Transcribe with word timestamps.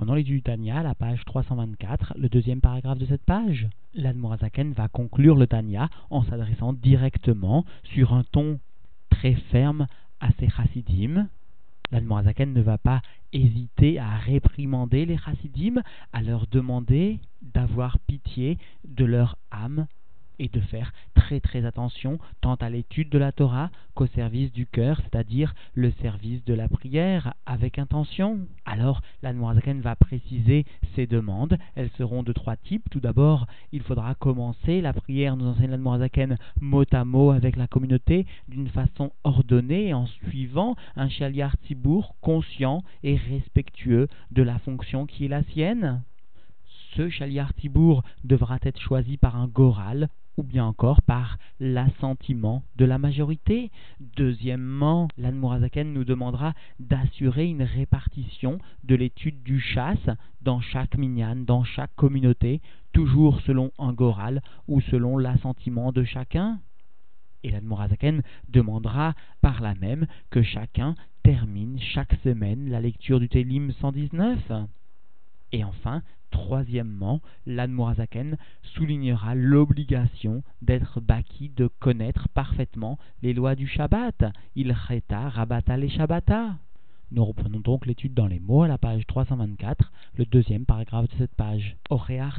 Reprenons 0.00 0.14
l'étude 0.14 0.36
du 0.36 0.42
Tanya, 0.42 0.82
la 0.82 0.94
page 0.94 1.22
324, 1.26 2.14
le 2.16 2.30
deuxième 2.30 2.62
paragraphe 2.62 2.96
de 2.96 3.04
cette 3.04 3.22
page. 3.22 3.68
L'Admorazaken 3.92 4.72
va 4.72 4.88
conclure 4.88 5.36
le 5.36 5.46
Tanya 5.46 5.90
en 6.08 6.22
s'adressant 6.22 6.72
directement 6.72 7.66
sur 7.84 8.14
un 8.14 8.24
ton 8.24 8.58
très 9.10 9.34
ferme 9.34 9.86
à 10.20 10.30
ses 10.38 10.48
chassidim. 10.48 11.28
L'Admorazaken 11.92 12.54
ne 12.54 12.62
va 12.62 12.78
pas 12.78 13.02
hésiter 13.34 13.98
à 13.98 14.16
réprimander 14.16 15.04
les 15.04 15.18
chassidim, 15.18 15.82
à 16.14 16.22
leur 16.22 16.46
demander 16.46 17.20
d'avoir 17.42 17.98
pitié 17.98 18.56
de 18.88 19.04
leur 19.04 19.36
âme 19.50 19.86
et 20.40 20.48
de 20.48 20.60
faire 20.60 20.92
très 21.14 21.38
très 21.38 21.64
attention 21.64 22.18
tant 22.40 22.54
à 22.56 22.70
l'étude 22.70 23.10
de 23.10 23.18
la 23.18 23.30
Torah 23.30 23.70
qu'au 23.94 24.06
service 24.06 24.52
du 24.52 24.66
cœur, 24.66 25.00
c'est-à-dire 25.02 25.54
le 25.74 25.92
service 26.02 26.44
de 26.44 26.54
la 26.54 26.66
prière 26.66 27.34
avec 27.46 27.78
intention. 27.78 28.40
Alors, 28.64 29.02
la 29.22 29.32
Noirzaken 29.32 29.80
va 29.80 29.94
préciser 29.96 30.64
ses 30.94 31.06
demandes. 31.06 31.58
Elles 31.76 31.90
seront 31.98 32.22
de 32.22 32.32
trois 32.32 32.56
types. 32.56 32.88
Tout 32.90 33.00
d'abord, 33.00 33.46
il 33.72 33.82
faudra 33.82 34.14
commencer 34.14 34.80
la 34.80 34.94
prière, 34.94 35.36
nous 35.36 35.46
enseigne 35.46 35.70
la 35.70 35.76
Noirzaken, 35.76 36.38
mot 36.60 36.84
à 36.90 37.04
mot 37.04 37.30
avec 37.30 37.56
la 37.56 37.66
communauté 37.66 38.26
d'une 38.48 38.68
façon 38.68 39.12
ordonnée 39.22 39.92
en 39.92 40.06
suivant 40.06 40.74
un 40.96 41.10
chaliar 41.10 41.56
tibour 41.58 42.14
conscient 42.22 42.82
et 43.02 43.16
respectueux 43.16 44.08
de 44.30 44.42
la 44.42 44.58
fonction 44.58 45.04
qui 45.06 45.26
est 45.26 45.28
la 45.28 45.42
sienne 45.42 46.02
ce 46.96 47.08
chaliar 47.08 47.54
tibour 47.54 48.02
devra 48.24 48.58
être 48.62 48.80
choisi 48.80 49.16
par 49.16 49.36
un 49.36 49.46
goral 49.46 50.08
ou 50.36 50.42
bien 50.42 50.64
encore 50.64 51.02
par 51.02 51.36
l'assentiment 51.58 52.62
de 52.76 52.84
la 52.84 52.98
majorité. 52.98 53.70
Deuxièmement, 54.16 55.08
l'Anmorazaken 55.18 55.92
nous 55.92 56.04
demandera 56.04 56.54
d'assurer 56.78 57.46
une 57.46 57.62
répartition 57.62 58.58
de 58.84 58.94
l'étude 58.94 59.42
du 59.42 59.60
chasse 59.60 60.08
dans 60.40 60.60
chaque 60.60 60.96
minyan, 60.96 61.36
dans 61.36 61.64
chaque 61.64 61.94
communauté, 61.94 62.62
toujours 62.92 63.40
selon 63.42 63.70
un 63.78 63.92
goral 63.92 64.40
ou 64.66 64.80
selon 64.80 65.18
l'assentiment 65.18 65.92
de 65.92 66.04
chacun. 66.04 66.58
Et 67.42 67.50
l'Anmorazaken 67.50 68.22
demandera 68.48 69.14
par 69.40 69.60
là 69.60 69.74
même 69.74 70.06
que 70.30 70.42
chacun 70.42 70.94
termine 71.22 71.78
chaque 71.78 72.14
semaine 72.24 72.70
la 72.70 72.80
lecture 72.80 73.20
du 73.20 73.28
Télim 73.28 73.72
119. 73.72 74.38
Et 75.52 75.64
enfin, 75.64 76.02
Troisièmement, 76.30 77.20
l'Admorazaken 77.46 78.36
soulignera 78.62 79.34
l'obligation 79.34 80.42
d'être 80.62 81.00
baki 81.00 81.50
de 81.50 81.66
connaître 81.66 82.28
parfaitement 82.28 82.98
les 83.22 83.32
lois 83.32 83.54
du 83.54 83.66
Shabbat. 83.66 84.24
Il 84.56 84.72
reta 84.72 85.28
rabata 85.28 85.76
les 85.76 85.88
Shabbata. 85.88 86.56
Nous 87.12 87.24
reprenons 87.24 87.58
donc 87.58 87.86
l'étude 87.86 88.14
dans 88.14 88.28
les 88.28 88.38
mots 88.38 88.62
à 88.62 88.68
la 88.68 88.78
page 88.78 89.04
324, 89.08 89.92
le 90.14 90.24
deuxième 90.24 90.64
paragraphe 90.64 91.08
de 91.08 91.16
cette 91.18 91.34
page. 91.34 91.76
Orear 91.90 92.38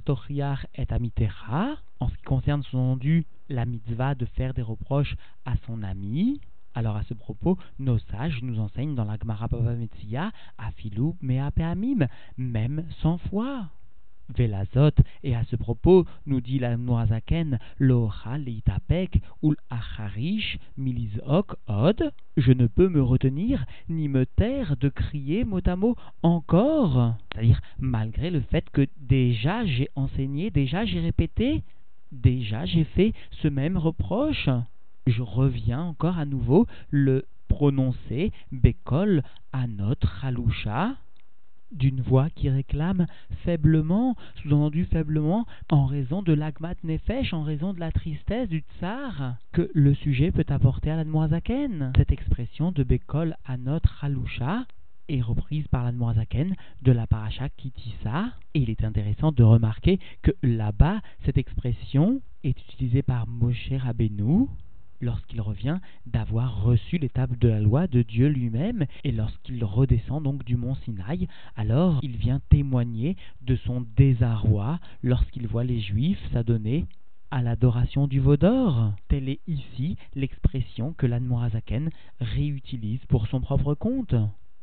et 0.76 0.86
amitera, 0.90 1.76
en 2.00 2.08
ce 2.08 2.16
qui 2.16 2.24
concerne 2.24 2.64
sous-entendu 2.64 3.26
la 3.50 3.66
mitzvah 3.66 4.16
de 4.16 4.26
faire 4.26 4.54
des 4.54 4.62
reproches 4.62 5.18
à 5.46 5.56
son 5.66 5.84
ami, 5.84 6.40
alors 6.74 6.96
à 6.96 7.04
ce 7.04 7.14
propos, 7.14 7.58
nos 7.80 8.00
sages 8.00 8.42
nous 8.44 8.62
enseignent 8.62 8.96
dans 8.96 9.04
la 9.04 9.18
Gemara 9.18 9.50
Bava 9.50 9.74
Metzia, 9.74 10.32
Afilou 10.58 11.18
Mea 11.22 11.52
Peamim, 11.52 12.08
même 12.38 12.86
cent 13.02 13.18
fois. 13.18 13.68
Velazot, 14.38 14.96
et 15.24 15.36
à 15.36 15.44
ce 15.44 15.56
propos, 15.56 16.06
nous 16.26 16.42
dit 16.42 16.60
la 16.60 16.78
Noazaken, 16.78 17.60
Loha 17.80 18.38
leitapek 18.38 19.22
ul 19.44 19.56
acharish 19.70 20.58
milizok 20.78 21.56
od, 21.68 22.12
je 22.38 22.52
ne 22.52 22.68
peux 22.68 22.90
me 22.90 23.02
retenir 23.02 23.66
ni 23.90 24.08
me 24.08 24.26
taire 24.26 24.78
de 24.78 24.90
crier 24.90 25.44
mot 25.44 25.62
à 25.66 25.76
mot 25.76 25.96
encore. 26.24 27.16
C'est-à-dire, 27.34 27.62
malgré 27.80 28.30
le 28.30 28.42
fait 28.42 28.70
que 28.72 28.88
déjà 29.00 29.66
j'ai 29.66 29.90
enseigné, 29.96 30.52
déjà 30.52 30.86
j'ai 30.86 31.00
répété, 31.00 31.64
déjà 32.12 32.66
j'ai 32.66 32.84
fait 32.84 33.14
ce 33.42 33.48
même 33.48 33.78
reproche. 33.78 34.50
Je 35.08 35.22
reviens 35.22 35.82
encore 35.82 36.18
à 36.18 36.26
nouveau 36.26 36.68
le 36.90 37.26
prononcer, 37.48 38.32
Bekol, 38.52 39.24
à 39.52 39.68
notre 39.68 40.24
Halusha, 40.24 40.96
d'une 41.72 42.02
voix 42.02 42.30
qui 42.30 42.50
réclame 42.50 43.08
faiblement, 43.44 44.16
sous-entendu 44.36 44.86
faiblement, 44.86 45.46
en 45.70 45.86
raison 45.86 46.22
de 46.22 46.34
l'agmat 46.34 46.76
nefesh, 46.84 47.34
en 47.34 47.44
raison 47.44 47.74
de 47.74 47.80
la 47.80 47.92
tristesse 47.92 48.50
du 48.50 48.64
tsar, 48.80 49.36
que 49.52 49.70
le 49.74 49.94
sujet 49.94 50.32
peut 50.32 50.46
apporter 50.50 50.92
à 50.92 50.96
l'admoisaken. 50.96 51.94
Cette 51.98 52.12
expression 52.12 52.72
de 52.72 52.84
Bekol 52.84 53.36
Anot 53.46 53.80
Halusha 54.02 54.66
est 55.10 55.22
reprise 55.22 55.68
par 55.68 55.84
l'admoisaken 55.84 56.56
de 56.82 56.92
la 56.92 57.08
paracha 57.08 57.50
Kitissa, 57.50 58.32
et 58.54 58.62
il 58.62 58.70
est 58.70 58.84
intéressant 58.84 59.32
de 59.32 59.44
remarquer 59.44 60.00
que 60.22 60.32
là-bas, 60.44 61.02
cette 61.26 61.38
expression 61.38 62.22
est 62.44 62.60
utilisée 62.62 63.02
par 63.02 63.28
Moshe 63.28 63.72
Rabbeinu, 63.72 64.48
lorsqu'il 65.02 65.42
revient 65.42 65.80
d'avoir 66.06 66.64
reçu 66.64 66.98
l'étape 66.98 67.38
de 67.38 67.48
la 67.48 67.60
loi 67.60 67.88
de 67.88 68.02
Dieu 68.02 68.28
lui-même, 68.28 68.86
et 69.04 69.12
lorsqu'il 69.12 69.64
redescend 69.64 70.24
donc 70.24 70.44
du 70.44 70.56
mont 70.56 70.76
Sinaï, 70.76 71.28
alors 71.56 72.00
il 72.04 72.18
vient 72.18 72.42
témoigner 72.50 73.18
de 73.42 73.56
son 73.56 73.86
désarroi 73.98 74.80
lorsqu'il 75.04 75.48
voit 75.48 75.64
les 75.64 75.82
Juifs 75.82 76.22
s'adonner 76.32 76.86
à 77.32 77.42
l'adoration 77.42 78.08
du 78.08 78.20
veau 78.20 78.38
d'or. 78.38 78.94
Telle 79.08 79.30
est 79.30 79.40
ici 79.48 79.98
l'expression 80.16 80.94
que 80.94 81.08
l'Anmorazaken 81.08 81.90
réutilise 82.20 83.04
pour 83.08 83.28
son 83.28 83.42
propre 83.42 83.74
compte. 83.74 84.16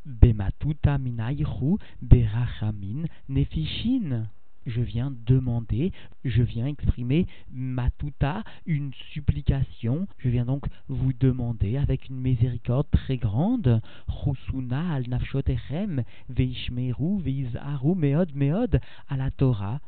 Bematuta 0.04 0.98
minayru 0.98 1.76
berachamin 2.02 3.04
nefishin 3.28 4.26
je 4.68 4.82
viens 4.82 5.12
demander, 5.26 5.92
je 6.24 6.42
viens 6.42 6.66
exprimer 6.66 7.26
matuta, 7.50 8.44
une 8.66 8.92
supplication, 9.12 10.06
je 10.18 10.28
viens 10.28 10.44
donc 10.44 10.66
vous 10.88 11.12
demander 11.12 11.78
avec 11.78 12.08
une 12.08 12.20
miséricorde 12.20 12.86
très 12.90 13.16
grande, 13.16 13.80
chusuna 14.08 14.92
al 14.92 15.08
nafshotechem, 15.08 16.04
veishmeru, 16.28 17.20
veizaru 17.20 17.94
meod 17.96 18.34
meod, 18.36 18.80
à 19.08 19.16
la 19.16 19.30
Torah, 19.30 19.80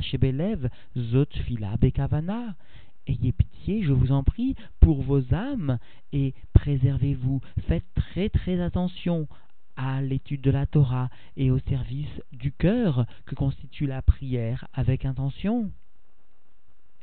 shebelev, 0.00 0.68
zot 0.96 1.28
bekavana. 1.80 2.56
Ayez 3.08 3.30
pitié, 3.30 3.84
je 3.84 3.92
vous 3.92 4.10
en 4.10 4.24
prie, 4.24 4.56
pour 4.80 5.00
vos 5.02 5.32
âmes, 5.32 5.78
et 6.12 6.34
préservez-vous, 6.54 7.40
faites 7.68 7.84
très 7.94 8.28
très 8.28 8.60
attention 8.60 9.28
à 9.76 10.02
l'étude 10.02 10.40
de 10.40 10.50
la 10.50 10.66
Torah 10.66 11.10
et 11.36 11.50
au 11.50 11.58
service 11.58 12.22
du 12.32 12.52
cœur 12.52 13.06
que 13.26 13.34
constitue 13.34 13.86
la 13.86 14.02
prière 14.02 14.68
avec 14.72 15.04
intention. 15.04 15.70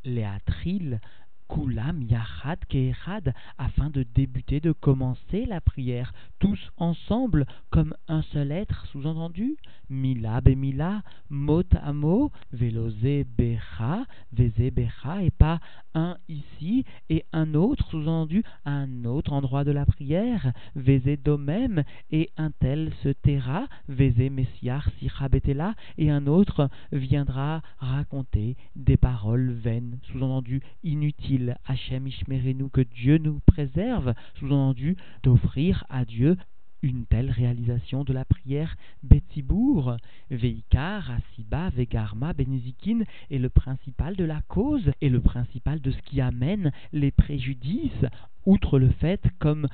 Léatril 0.04 1.00
Kulam 1.48 2.02
Yachad 2.04 2.60
Kehad, 2.70 3.34
afin 3.58 3.90
de 3.90 4.04
débuter, 4.04 4.60
de 4.60 4.72
commencer 4.72 5.46
la 5.46 5.62
prière, 5.62 6.14
tous 6.40 6.60
ensemble, 6.78 7.46
comme 7.70 7.96
un 8.08 8.22
seul 8.22 8.52
être, 8.52 8.86
sous-entendu, 8.88 9.58
Mila 9.90 10.42
Bemila, 10.42 11.04
mot 11.30 11.64
à 11.82 11.94
mot, 11.94 12.32
Velose 12.52 13.26
Becha, 13.38 14.06
Veze 14.32 14.72
Becha, 14.72 15.24
et 15.24 15.32
pas 15.32 15.60
un 15.94 16.18
ici 16.30 16.86
et 17.10 17.26
un 17.34 17.54
autre, 17.54 17.86
sous-entendu, 17.90 18.44
un 18.66 19.06
autre 19.06 19.34
endroit 19.34 19.64
de 19.64 19.72
la 19.72 19.86
prière, 19.86 20.54
Veze 20.76 21.18
Domem, 21.24 21.84
et 22.12 22.30
un 22.38 22.52
tel 22.52 22.92
se 23.04 23.10
taira, 23.10 23.68
Veze 23.88 24.32
Messiar 24.32 24.88
Sicha 25.00 25.30
Betela, 25.30 25.76
et 25.98 26.10
un 26.10 26.28
autre 26.28 26.70
viendra 26.92 27.62
raconter 27.80 28.56
des 28.76 28.98
paroles 28.98 29.52
vaines, 29.52 30.00
sous-entendu 30.12 30.62
inutiles 30.84 31.33
Hachem 31.66 32.08
Ishmerenu, 32.08 32.70
que 32.70 32.82
Dieu 32.82 33.18
nous 33.18 33.40
préserve, 33.46 34.14
sous-entendu 34.40 34.96
d'offrir 35.24 35.86
à 35.90 36.06
Dieu 36.06 36.38
une 36.84 37.06
telle 37.06 37.32
réalisation 37.32 38.04
de 38.04 38.14
la 38.14 38.26
prière 38.26 38.76
Betzibour, 39.04 39.96
Veikar, 40.30 41.12
Asiba, 41.12 41.70
Vegarma, 41.70 42.34
Benezikin 42.34 43.04
est 43.32 43.40
le 43.40 43.50
principal 43.50 44.16
de 44.16 44.26
la 44.26 44.42
cause 44.42 44.92
et 45.02 45.10
le 45.10 45.22
principal 45.22 45.80
de 45.80 45.92
ce 45.92 46.02
qui 46.02 46.20
amène 46.20 46.72
les 46.92 47.12
préjudices, 47.12 48.06
outre 48.46 48.80
le 48.80 48.90
fait, 48.90 49.24
comme 49.40 49.68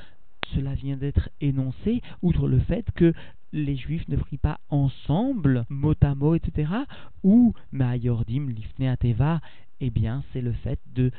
cela 0.54 0.76
vient 0.76 0.98
d'être 0.98 1.30
énoncé, 1.42 2.02
outre 2.22 2.48
le 2.48 2.60
fait 2.60 2.86
que 2.92 3.14
les 3.52 3.76
Juifs 3.76 4.08
ne 4.08 4.16
prient 4.16 4.38
pas 4.38 4.60
ensemble, 4.70 5.66
mot 5.70 5.96
à 6.02 6.14
mot, 6.14 6.36
etc., 6.36 6.72
ou 7.24 7.54
Ma'ayordim, 7.72 8.50
Lifne 8.50 8.86
Ateva, 8.86 9.42
eh 9.82 9.90
bien, 9.90 10.24
c'est 10.32 10.42
le 10.42 10.52
fait 10.52 10.80
de 10.94 11.12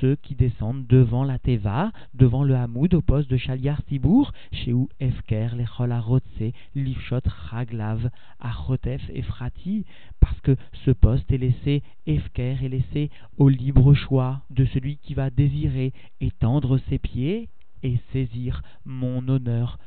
ceux 0.00 0.16
qui 0.16 0.34
descendent 0.34 0.86
devant 0.86 1.24
la 1.24 1.38
Teva, 1.38 1.92
devant 2.14 2.44
le 2.44 2.56
Hamoud, 2.56 2.94
au 2.94 3.00
poste 3.00 3.30
de 3.30 3.36
Shaliar 3.36 3.82
Tibour, 3.84 4.32
chez 4.52 4.72
où 4.72 4.88
Efker, 4.98 5.48
les 5.56 5.64
Rotse, 5.64 6.52
Lifshot, 6.74 7.20
Raglav, 7.24 8.10
Achotef 8.40 9.02
et 9.12 9.22
Frati, 9.22 9.84
parce 10.18 10.40
que 10.40 10.56
ce 10.84 10.90
poste 10.90 11.30
est 11.30 11.38
laissé, 11.38 11.82
Efker 12.06 12.56
est 12.62 12.68
laissé 12.68 13.10
au 13.38 13.48
libre 13.48 13.94
choix 13.94 14.42
de 14.50 14.64
celui 14.66 14.96
qui 14.96 15.14
va 15.14 15.30
désirer 15.30 15.92
étendre 16.20 16.78
ses 16.88 16.98
pieds 16.98 17.48
et 17.82 17.98
saisir 18.12 18.62
mon 18.84 19.26
honneur 19.28 19.78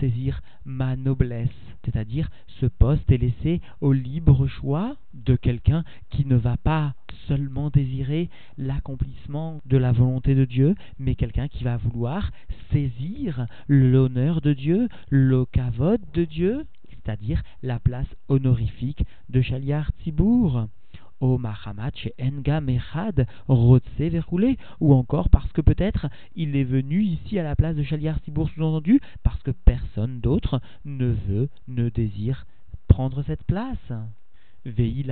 saisir 0.00 0.40
ma 0.64 0.96
noblesse, 0.96 1.48
c'est-à-dire 1.84 2.30
ce 2.60 2.66
poste 2.66 3.10
est 3.10 3.18
laissé 3.18 3.60
au 3.80 3.92
libre 3.92 4.46
choix 4.46 4.96
de 5.14 5.36
quelqu'un 5.36 5.84
qui 6.10 6.26
ne 6.26 6.36
va 6.36 6.56
pas 6.56 6.94
seulement 7.28 7.70
désirer 7.70 8.28
l'accomplissement 8.58 9.60
de 9.66 9.76
la 9.76 9.92
volonté 9.92 10.34
de 10.34 10.44
Dieu, 10.44 10.74
mais 10.98 11.14
quelqu'un 11.14 11.48
qui 11.48 11.64
va 11.64 11.76
vouloir 11.76 12.32
saisir 12.72 13.46
l'honneur 13.68 14.40
de 14.40 14.52
Dieu, 14.52 14.88
le 15.10 15.44
kavod 15.44 16.00
de 16.14 16.24
Dieu, 16.24 16.66
c'est-à-dire 16.88 17.42
la 17.62 17.78
place 17.78 18.08
honorifique 18.28 19.04
de 19.28 19.40
Shaliar 19.40 19.90
Tzibour. 20.00 20.66
O 21.20 21.38
Mahamat 21.38 21.92
chez 21.94 22.14
Rotse 23.48 23.82
ou 24.80 24.94
encore 24.94 25.28
parce 25.28 25.52
que 25.52 25.60
peut-être 25.60 26.08
il 26.34 26.56
est 26.56 26.64
venu 26.64 27.02
ici 27.02 27.38
à 27.38 27.42
la 27.42 27.56
place 27.56 27.76
de 27.76 27.82
Shaliar 27.82 28.18
Tzibour 28.18 28.48
sous-entendu, 28.50 29.00
parce 29.22 29.42
que 29.42 29.50
personne 29.50 30.20
d'autre 30.20 30.60
ne 30.84 31.08
veut, 31.28 31.48
ne 31.68 31.88
désire 31.88 32.46
prendre 32.88 33.22
cette 33.22 33.44
place. 33.44 33.92
Veille 34.64 35.06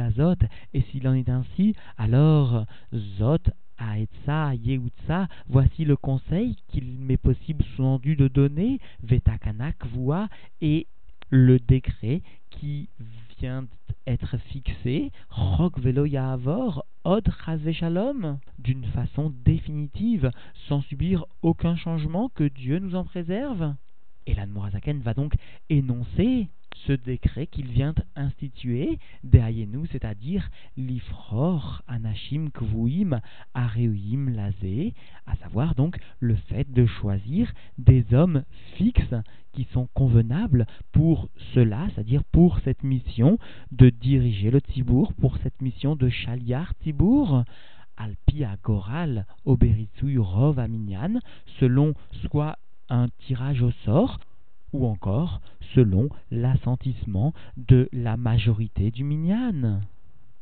et 0.75 0.83
s'il 0.83 1.09
en 1.09 1.15
est 1.15 1.29
ainsi, 1.29 1.75
alors 1.97 2.67
Zot 2.93 3.39
Aetsa, 3.79 4.55
Yeutsa, 4.55 5.29
voici 5.49 5.85
le 5.85 5.97
conseil 5.97 6.57
qu'il 6.69 6.85
m'est 6.85 7.17
possible 7.17 7.65
sous-entendu 7.65 8.17
de 8.17 8.29
donner, 8.29 8.81
Vetakanak 9.03 9.87
voix, 9.87 10.29
et 10.61 10.87
le 11.31 11.59
décret 11.59 12.23
qui 12.51 12.89
vient 13.39 13.67
d'être 14.09 14.39
fixé, 14.39 15.13
Rok 15.29 15.79
Velo 15.79 16.07
Yahavor, 16.07 16.83
Od 17.05 17.29
d'une 18.59 18.85
façon 18.87 19.35
définitive, 19.45 20.31
sans 20.67 20.81
subir 20.81 21.27
aucun 21.43 21.77
changement, 21.77 22.31
que 22.31 22.45
Dieu 22.45 22.79
nous 22.79 22.95
en 22.95 23.05
préserve. 23.05 23.75
Et 24.27 24.35
l'Anmorazaken 24.35 25.01
va 25.01 25.13
donc 25.13 25.35
énoncer 25.69 26.49
ce 26.87 26.93
décret 26.93 27.47
qu'il 27.47 27.67
vient 27.67 27.95
instituer, 28.17 28.99
Deayenu, 29.25 29.87
c'est-à-dire 29.91 30.51
l'ifror 30.77 31.83
anashim 31.87 32.51
kvuim 32.51 33.21
areuim 33.55 34.31
lazé, 34.31 34.95
à 35.27 35.37
savoir 35.37 35.75
donc 35.75 35.99
le 36.21 36.37
fait 36.37 36.71
de 36.73 36.87
choisir 36.87 37.53
des 37.79 38.05
hommes 38.13 38.45
fixes 38.77 39.15
qui 39.53 39.65
sont 39.73 39.89
convenables 39.95 40.67
pour 40.93 41.29
cela, 41.55 41.89
c'est-à-dire 41.95 42.25
pour 42.25 42.61
cette 42.61 42.83
mission 42.85 43.39
de 43.73 43.91
diriger 43.91 44.51
le 44.51 44.61
Tibour, 44.61 45.13
pour 45.15 45.37
cette 45.39 45.61
mission 45.63 45.97
de 45.97 46.09
Chaliar 46.09 46.75
Tibour. 46.77 47.45
Alpi 48.01 48.45
Goral 48.63 49.27
Oberitsui 49.45 50.19
Rov 50.19 50.61
Aminyan, 50.61 51.19
selon 51.59 51.95
soit 52.31 52.57
un 52.89 53.09
tirage 53.27 53.61
au 53.61 53.73
sort, 53.85 54.21
ou 54.73 54.87
encore 54.87 55.41
selon 55.75 56.09
l'assentissement 56.31 57.33
de 57.57 57.89
la 57.93 58.17
majorité 58.17 58.91
du 58.91 59.05
minyan. 59.05 59.81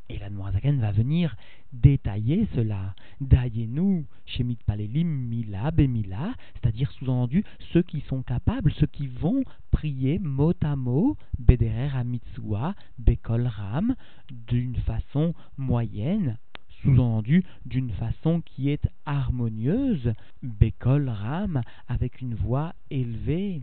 Et 0.08 0.18
la 0.18 0.30
Noirzaken 0.30 0.80
va 0.80 0.92
venir 0.92 1.36
détailler 1.72 2.46
cela. 2.54 2.94
Daillez-nous 3.20 4.06
chez 4.24 4.44
Mitpalelim 4.44 5.08
Mila 5.08 5.72
Bemila, 5.72 6.34
c'est-à-dire 6.54 6.92
sous-entendu 6.92 7.44
ceux 7.72 7.82
qui 7.82 8.02
sont 8.02 8.22
capables, 8.22 8.72
ceux 8.74 8.86
qui 8.86 9.08
vont 9.08 9.42
prier 9.72 10.20
mot 10.20 10.54
à 10.62 10.76
mot, 10.76 11.16
Bederer 11.40 11.90
Amitsua, 11.96 12.74
Bekol 12.98 13.48
Ram, 13.48 13.96
d'une 14.30 14.76
façon 14.76 15.34
moyenne, 15.58 16.38
sous-entendu 16.82 17.42
d'une 17.64 17.90
façon 17.90 18.40
qui 18.42 18.70
est 18.70 18.88
harmonieuse, 19.06 20.12
Bekol 20.42 21.08
Ram, 21.08 21.62
avec 21.88 22.20
une 22.20 22.36
voix 22.36 22.74
élevée. 22.90 23.60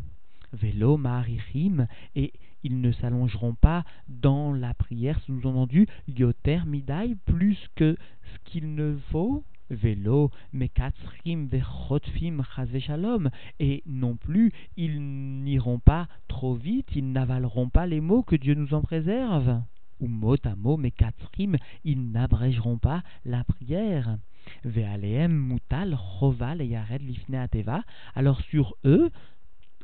Vélo, 0.54 0.98
Marichim, 0.98 1.88
et 2.16 2.32
ils 2.64 2.80
ne 2.80 2.92
s'allongeront 2.92 3.56
pas 3.56 3.84
dans 4.08 4.54
la 4.54 4.74
prière, 4.74 5.20
sous-entendu, 5.22 5.88
Yoter 6.08 6.62
Midai, 6.66 7.16
plus 7.26 7.58
que 7.76 7.98
ce 8.22 8.40
qu'il 8.46 8.76
ne 8.76 8.98
faut. 9.12 9.44
Vélo, 9.70 10.30
Mekatzrim, 10.52 11.48
Vechotfim, 11.48 12.44
Shalom, 12.80 13.30
et 13.60 13.82
non 13.86 14.16
plus, 14.16 14.52
ils 14.78 15.02
n'iront 15.44 15.80
pas 15.80 16.08
trop 16.28 16.54
vite, 16.54 16.90
ils 16.96 17.12
n'avaleront 17.12 17.70
pas 17.70 17.88
les 17.88 18.02
mots 18.02 18.24
que 18.24 18.36
Dieu 18.36 18.54
nous 18.54 18.74
en 18.74 18.82
préserve. 18.82 19.62
Ou 20.00 20.08
mot 20.08 20.36
à 20.44 20.56
mot, 20.56 20.78
Mekatzrim, 20.78 21.58
ils 21.84 22.12
n'abrégeront 22.12 22.78
pas 22.78 23.04
la 23.26 23.44
prière. 23.44 24.18
Vealeem, 24.66 25.32
Mutal, 25.32 25.98
Choval 26.20 26.62
et 26.62 26.68
Yared 26.68 27.02
Lifne 27.02 27.36
Ateva, 27.36 27.84
alors 28.14 28.42
sur 28.42 28.76
eux, 28.86 29.10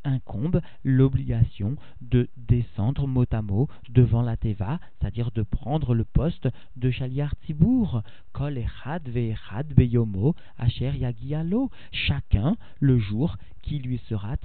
incombe 0.10 0.62
l'obligation 0.84 1.76
de 2.02 2.28
descendre 2.38 3.08
mot 3.08 3.26
à 3.32 3.42
mot 3.42 3.68
devant 3.90 4.22
la 4.22 4.38
Teva, 4.38 4.80
c'est-à-dire 5.00 5.32
de 5.32 5.44
prendre 5.44 5.94
le 5.94 6.04
poste 6.04 6.50
de 6.76 6.92
Shaliar 6.92 7.36
Tibour, 7.46 8.04
Kol 8.34 8.58
Echad 8.58 9.08
Ve'echad 9.08 9.68
Beyomo, 9.74 10.36
Asher 10.58 10.92
Yagialo, 10.98 11.70
chacun 11.92 12.58
le 12.80 12.98
jour 13.00 13.38
qui 13.62 13.80
lui 13.80 14.00
sera 14.10 14.36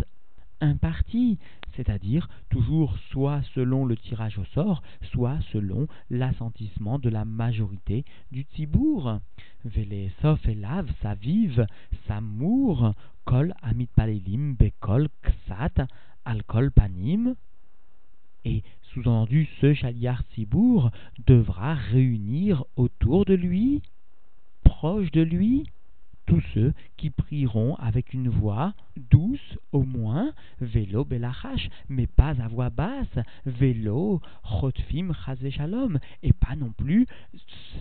imparti, 0.65 1.39
c'est-à-dire 1.77 2.29
toujours 2.51 2.97
soit 3.11 3.43
selon 3.55 3.85
le 3.85 3.97
tirage 3.97 4.39
au 4.39 4.45
sort, 4.47 4.83
soit 5.13 5.39
selon 5.53 5.87
l'assentissement 6.11 6.99
de 6.99 7.09
la 7.09 7.25
majorité 7.25 8.05
du 8.33 8.45
Tibour. 8.45 9.19
Sof 10.21 10.47
elav 10.47 10.91
saviv 11.03 11.67
samour 12.07 12.95
kol 13.25 13.55
amit 13.63 13.89
palelim 13.97 14.55
bekol 14.55 15.09
ksat 15.23 15.81
alkol 16.25 16.71
panim. 16.71 17.35
Et 18.45 18.63
sous-entendu, 18.93 19.49
ce 19.61 19.73
chaliar 19.73 20.23
Tibour 20.35 20.91
devra 21.27 21.75
réunir 21.75 22.65
autour 22.77 23.25
de 23.25 23.35
lui, 23.35 23.83
proche 24.65 25.11
de 25.13 25.23
lui, 25.23 25.65
tous 26.27 26.43
ceux 26.55 26.73
qui 26.97 27.11
prieront 27.11 27.75
avec 27.77 28.13
une 28.13 28.29
voix 28.29 28.75
douce 29.11 29.59
au 29.73 29.83
moins, 29.83 30.33
vélo 30.61 31.05
belachash, 31.05 31.69
mais 31.89 32.07
pas 32.07 32.41
à 32.41 32.49
voix 32.49 32.71
basse, 32.71 33.19
vélo 33.47 34.21
chotfim 34.43 35.13
shalom, 35.51 35.99
et 36.23 36.33
pas 36.33 36.57
non 36.57 36.71
plus 36.71 37.07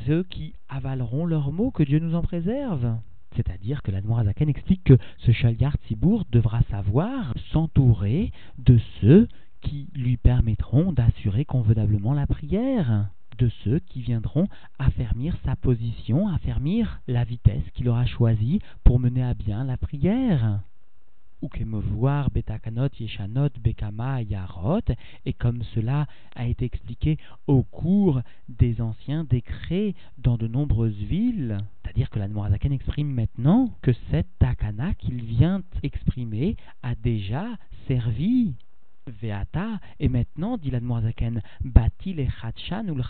ceux 0.05 0.23
qui 0.23 0.53
avaleront 0.69 1.25
leurs 1.25 1.51
mots, 1.51 1.71
que 1.71 1.83
Dieu 1.83 1.99
nous 1.99 2.15
en 2.15 2.21
préserve. 2.21 2.97
C'est-à-dire 3.35 3.81
que 3.81 3.91
la 3.91 4.01
Noirazaken 4.01 4.49
explique 4.49 4.83
que 4.83 4.97
ce 5.19 5.31
Chaliar 5.31 5.75
Tzibour 5.85 6.25
devra 6.31 6.61
savoir 6.69 7.33
s'entourer 7.51 8.31
de 8.59 8.79
ceux 9.01 9.27
qui 9.61 9.87
lui 9.95 10.17
permettront 10.17 10.91
d'assurer 10.91 11.45
convenablement 11.45 12.13
la 12.13 12.27
prière 12.27 13.09
de 13.37 13.49
ceux 13.63 13.79
qui 13.79 14.01
viendront 14.01 14.47
affermir 14.79 15.35
sa 15.45 15.55
position, 15.55 16.27
affermir 16.27 17.01
la 17.07 17.23
vitesse 17.23 17.63
qu'il 17.73 17.89
aura 17.89 18.05
choisie 18.05 18.59
pour 18.83 18.99
mener 18.99 19.23
à 19.23 19.33
bien 19.33 19.63
la 19.63 19.77
prière. 19.77 20.59
Et 25.25 25.33
comme 25.33 25.63
cela 25.75 26.07
a 26.35 26.47
été 26.47 26.65
expliqué 26.65 27.17
au 27.47 27.63
cours 27.63 28.21
des 28.47 28.79
anciens 28.79 29.25
décrets 29.25 29.93
dans 30.17 30.37
de 30.37 30.47
nombreuses 30.47 30.93
villes, 30.93 31.57
c'est-à-dire 31.81 32.09
que 32.09 32.19
la 32.19 32.29
Noirazaken 32.29 32.71
exprime 32.71 33.11
maintenant 33.11 33.69
que 33.81 33.91
cette 34.09 34.29
takana 34.39 34.93
qu'il 34.93 35.21
vient 35.21 35.61
exprimer 35.81 36.55
a 36.81 36.95
déjà 36.95 37.45
servi 37.87 38.53
Veata, 39.07 39.79
et 39.99 40.09
maintenant, 40.09 40.57
dit 40.57 40.71
l'Admorazaken, 40.71 41.41
bâti 41.63 42.13
les 42.13 42.27
Khachan 42.27 42.87
ou 42.87 42.95
le 42.95 43.03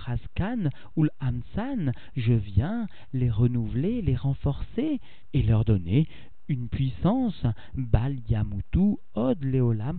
ou 0.95 1.03
le 1.03 1.09
Hamsan, 1.19 1.91
je 2.15 2.33
viens 2.33 2.87
les 3.13 3.29
renouveler, 3.29 4.01
les 4.01 4.15
renforcer 4.15 4.99
et 5.33 5.43
leur 5.43 5.65
donner 5.65 6.07
une 6.47 6.67
puissance, 6.67 7.45
Bal 7.75 8.17
Yamutu 8.27 8.97
Od 9.15 9.43
Leolam 9.43 9.97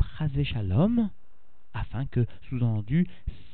afin 1.75 2.07
que, 2.07 2.27
sous-entendu, 2.49 3.07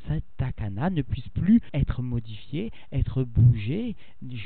cette 0.09 0.25
takana 0.39 0.91
ne 0.91 1.03
puisse 1.03 1.29
plus 1.29 1.61
être 1.75 2.03
modifiée, 2.03 2.71
être 2.93 3.23
bougée, 3.23 3.97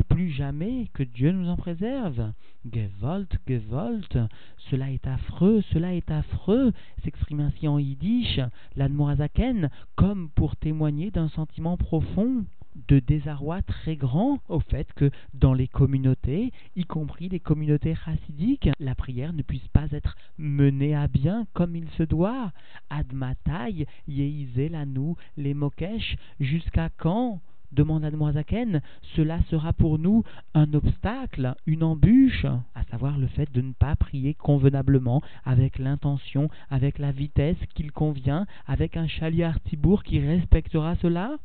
plus 0.09 0.31
jamais 0.31 0.89
que 0.93 1.03
Dieu 1.03 1.33
nous 1.33 1.49
en 1.49 1.57
préserve. 1.57 2.33
Gevolt, 2.71 3.39
Gevolt, 3.47 4.19
cela 4.71 4.91
est 4.91 5.07
affreux, 5.07 5.63
cela 5.73 5.95
est 5.95 6.11
affreux, 6.11 6.73
s'exprime 7.03 7.41
ainsi 7.41 7.69
en 7.69 7.79
yiddish, 7.79 8.41
l'admorazaken, 8.77 9.71
comme 9.97 10.29
pour 10.31 10.57
témoigner 10.57 11.11
d'un 11.11 11.29
sentiment 11.29 11.77
profond 11.77 12.45
de 12.89 12.99
désarroi 12.99 13.63
très 13.63 13.97
grand 13.97 14.41
au 14.49 14.61
fait 14.61 14.93
que 14.95 15.11
dans 15.33 15.55
les 15.55 15.69
communautés, 15.69 16.53
y 16.77 16.85
compris 16.85 17.29
les 17.29 17.41
communautés 17.41 17.95
chassidiques, 17.95 18.69
la 18.79 18.95
prière 18.95 19.33
ne 19.33 19.43
puisse 19.43 19.69
pas 19.69 19.87
être 19.93 20.17
menée 20.39 20.95
à 20.95 21.09
bien 21.09 21.47
comme 21.53 21.77
il 21.77 21.89
se 21.91 22.03
doit. 22.03 22.53
Admatai, 22.91 23.87
Yehizelanu, 24.09 25.15
les 25.37 25.55
Mokesh, 25.55 26.17
jusqu'à 26.41 26.91
quand? 26.97 27.41
demande 27.73 28.05
Admoisaken, 28.05 28.81
cela 29.17 29.41
sera 29.51 29.73
pour 29.73 29.99
nous 29.99 30.23
un 30.55 30.73
obstacle, 30.75 31.55
une 31.67 31.83
embûche, 31.83 32.47
à 32.75 32.85
savoir 32.85 33.19
le 33.19 33.27
fait 33.27 33.51
de 33.53 33.61
ne 33.61 33.73
pas 33.73 33.97
prier 33.97 34.35
convenablement, 34.35 35.23
avec 35.45 35.79
l'intention, 35.79 36.49
avec 36.71 36.99
la 36.99 37.11
vitesse 37.11 37.59
qu'il 37.75 37.91
convient, 37.91 38.47
avec 38.67 38.97
un 38.97 39.09
chaliar 39.09 39.61
tibour 39.63 40.05
qui 40.05 40.21
respectera 40.21 40.95
cela 40.97 41.37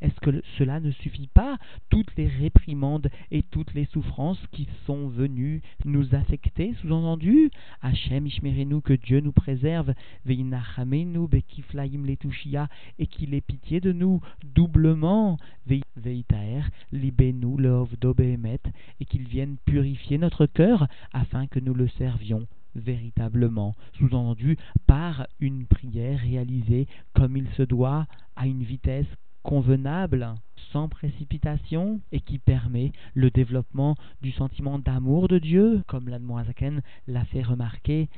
Est-ce 0.00 0.20
que 0.20 0.42
cela 0.58 0.80
ne 0.80 0.90
suffit 0.90 1.28
pas? 1.28 1.58
Toutes 1.90 2.16
les 2.16 2.26
réprimandes 2.26 3.10
et 3.30 3.42
toutes 3.42 3.74
les 3.74 3.84
souffrances 3.86 4.44
qui 4.52 4.66
sont 4.86 5.08
venues 5.08 5.62
nous 5.84 6.14
affecter, 6.14 6.74
sous-entendu? 6.80 7.50
Hachem 7.82 8.26
ishmerenu, 8.26 8.80
que 8.80 8.94
Dieu 8.94 9.20
nous 9.20 9.32
préserve, 9.32 9.92
ve'inachamenu 10.24 11.28
bekiflaim 11.28 12.04
letushia, 12.04 12.68
et 12.98 13.06
qu'il 13.06 13.34
ait 13.34 13.40
pitié 13.40 13.80
de 13.80 13.92
nous 13.92 14.20
doublement, 14.54 15.38
ve'itaer 15.66 16.62
libenu 16.92 17.60
leovdo 17.60 18.14
behemet, 18.14 18.60
et 19.00 19.04
qu'il 19.04 19.28
vienne 19.28 19.56
purifier 19.64 20.18
notre 20.18 20.46
cœur 20.46 20.88
afin 21.12 21.46
que 21.46 21.60
nous 21.60 21.74
le 21.74 21.88
servions 21.88 22.46
véritablement, 22.78 23.74
sous-entendu 23.94 24.56
par 24.86 25.26
une 25.40 25.66
prière 25.66 26.18
réalisée 26.20 26.86
comme 27.14 27.36
il 27.36 27.48
se 27.56 27.62
doit, 27.62 28.06
à 28.36 28.46
une 28.46 28.62
vitesse 28.62 29.06
convenable, 29.42 30.34
sans 30.72 30.88
précipitation, 30.88 32.00
et 32.12 32.20
qui 32.20 32.38
permet 32.38 32.92
le 33.14 33.30
développement 33.30 33.96
du 34.20 34.30
sentiment 34.32 34.78
d'amour 34.78 35.28
de 35.28 35.38
Dieu, 35.38 35.82
comme 35.86 36.08
l'Admoazaken 36.08 36.82
l'a 37.06 37.24
fait 37.24 37.42
remarquer 37.42 38.08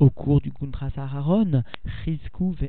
au 0.00 0.08
cours 0.08 0.40
du 0.40 0.50
Chizku 2.04 2.52
ve 2.52 2.68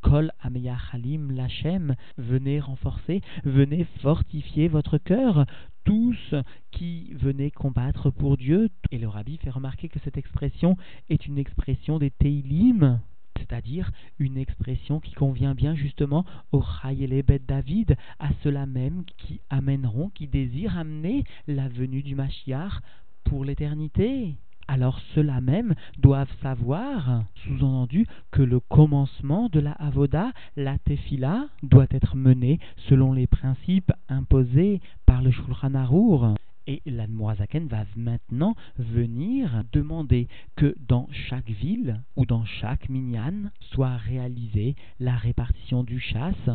Kol 0.00 0.32
Ameyachalim 0.42 1.30
Lachem, 1.30 1.94
venez 2.18 2.58
renforcer, 2.58 3.22
venez 3.44 3.86
fortifier 4.00 4.66
votre 4.66 4.98
cœur, 4.98 5.46
tous 5.84 6.34
qui 6.72 7.14
venaient 7.14 7.52
combattre 7.52 8.10
pour 8.10 8.36
Dieu. 8.36 8.70
Et 8.90 8.98
le 8.98 9.06
rabbi 9.08 9.36
fait 9.38 9.50
remarquer 9.50 9.88
que 9.88 10.00
cette 10.00 10.18
expression 10.18 10.76
est 11.08 11.26
une 11.26 11.38
expression 11.38 12.00
des 12.00 12.10
Teilim, 12.10 13.00
c'est-à-dire 13.38 13.92
une 14.18 14.38
expression 14.38 14.98
qui 14.98 15.14
convient 15.14 15.54
bien 15.54 15.76
justement 15.76 16.24
au 16.50 16.60
Chayele 16.60 17.22
Bet 17.22 17.42
David, 17.46 17.96
à 18.18 18.30
ceux-là 18.42 18.66
même 18.66 19.04
qui 19.16 19.40
amèneront, 19.48 20.08
qui 20.08 20.26
désirent 20.26 20.76
amener 20.76 21.22
la 21.46 21.68
venue 21.68 22.02
du 22.02 22.16
Mashiach 22.16 22.80
pour 23.22 23.44
l'éternité 23.44 24.34
alors 24.72 24.98
ceux-là 25.14 25.42
même 25.42 25.74
doivent 25.98 26.34
savoir, 26.40 27.24
sous-entendu, 27.44 28.06
que 28.30 28.40
le 28.40 28.58
commencement 28.58 29.50
de 29.50 29.60
la 29.60 29.72
avoda, 29.72 30.32
la 30.56 30.78
tefila, 30.78 31.48
doit 31.62 31.88
être 31.90 32.16
mené 32.16 32.58
selon 32.88 33.12
les 33.12 33.26
principes 33.26 33.92
imposés 34.08 34.80
par 35.04 35.20
le 35.20 35.30
Shulchan 35.30 35.74
Arour. 35.74 36.34
Et 36.66 36.80
l'Admoazaken 36.86 37.68
va 37.68 37.84
maintenant 37.96 38.54
venir 38.78 39.62
demander 39.72 40.26
que 40.56 40.74
dans 40.88 41.06
chaque 41.28 41.50
ville 41.50 42.00
ou 42.16 42.24
dans 42.24 42.46
chaque 42.46 42.88
minyan 42.88 43.50
soit 43.72 43.98
réalisée 43.98 44.74
la 45.00 45.16
répartition 45.16 45.84
du 45.84 46.00
chasse 46.00 46.48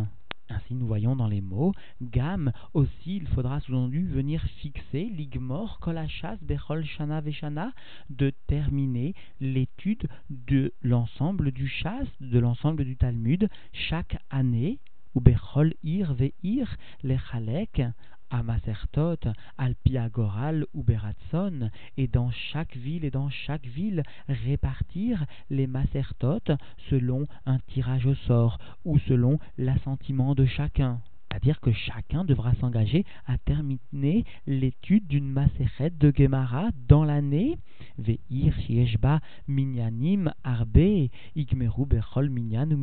ainsi, 0.50 0.74
nous 0.74 0.88
voyons 0.88 1.16
dans 1.16 1.28
les 1.28 1.42
mots, 1.42 1.74
gamme 2.02 2.52
aussi, 2.74 3.18
il 3.18 3.28
faudra 3.28 3.60
sous-entendu 3.60 4.08
venir 4.08 4.42
fixer, 4.62 5.06
ligmor, 5.06 5.80
kolachas, 5.80 6.38
bechol, 6.42 6.86
shana, 6.86 7.22
veshana, 7.22 7.74
de 8.10 8.32
terminer 8.48 9.14
l'étude 9.40 10.08
de 10.30 10.74
l'ensemble 10.82 11.52
du 11.52 11.68
chasse, 11.68 12.08
de 12.22 12.40
l'ensemble 12.40 12.86
du 12.86 12.96
Talmud, 12.96 13.50
chaque 13.74 14.18
année, 14.30 14.80
ou 15.16 15.22
bechol 15.22 15.74
ir 15.84 16.14
veir, 16.14 16.78
les 17.04 17.18
chalek, 17.32 17.82
Amasertot, 18.30 19.20
Alpiagoral 19.58 20.66
ou 20.74 20.84
Beratson, 20.84 21.70
et 21.98 22.08
dans 22.08 22.32
chaque 22.32 22.76
ville 22.76 23.06
et 23.06 23.12
dans 23.12 23.30
chaque 23.30 23.66
ville 23.66 24.04
répartir 24.28 25.26
les 25.50 25.68
Masertot 25.68 26.52
selon 26.90 27.28
un 27.46 27.60
tirage 27.60 28.06
au 28.06 28.16
sort 28.16 28.58
ou 28.86 29.00
selon 29.00 29.40
l'assentiment 29.58 30.36
de 30.36 30.46
chacun. 30.46 31.02
C'est-à-dire 31.38 31.62
que 31.62 31.72
chacun 31.72 32.26
devra 32.26 32.56
s'engager 32.56 33.06
à 33.28 33.38
terminer 33.38 34.26
l'étude 34.48 35.06
d'une 35.06 35.30
macérette 35.30 35.96
de 36.00 36.12
Gemara 36.16 36.70
dans 36.88 37.04
l'année. 37.04 37.60
Ve'ir 38.00 38.60
shieshba 38.62 39.20
minyanim 39.48 40.34
arbe 40.44 41.10
igmeru 41.36 41.86
bechol 41.86 42.32
minyan 42.32 42.72
ou 42.72 42.82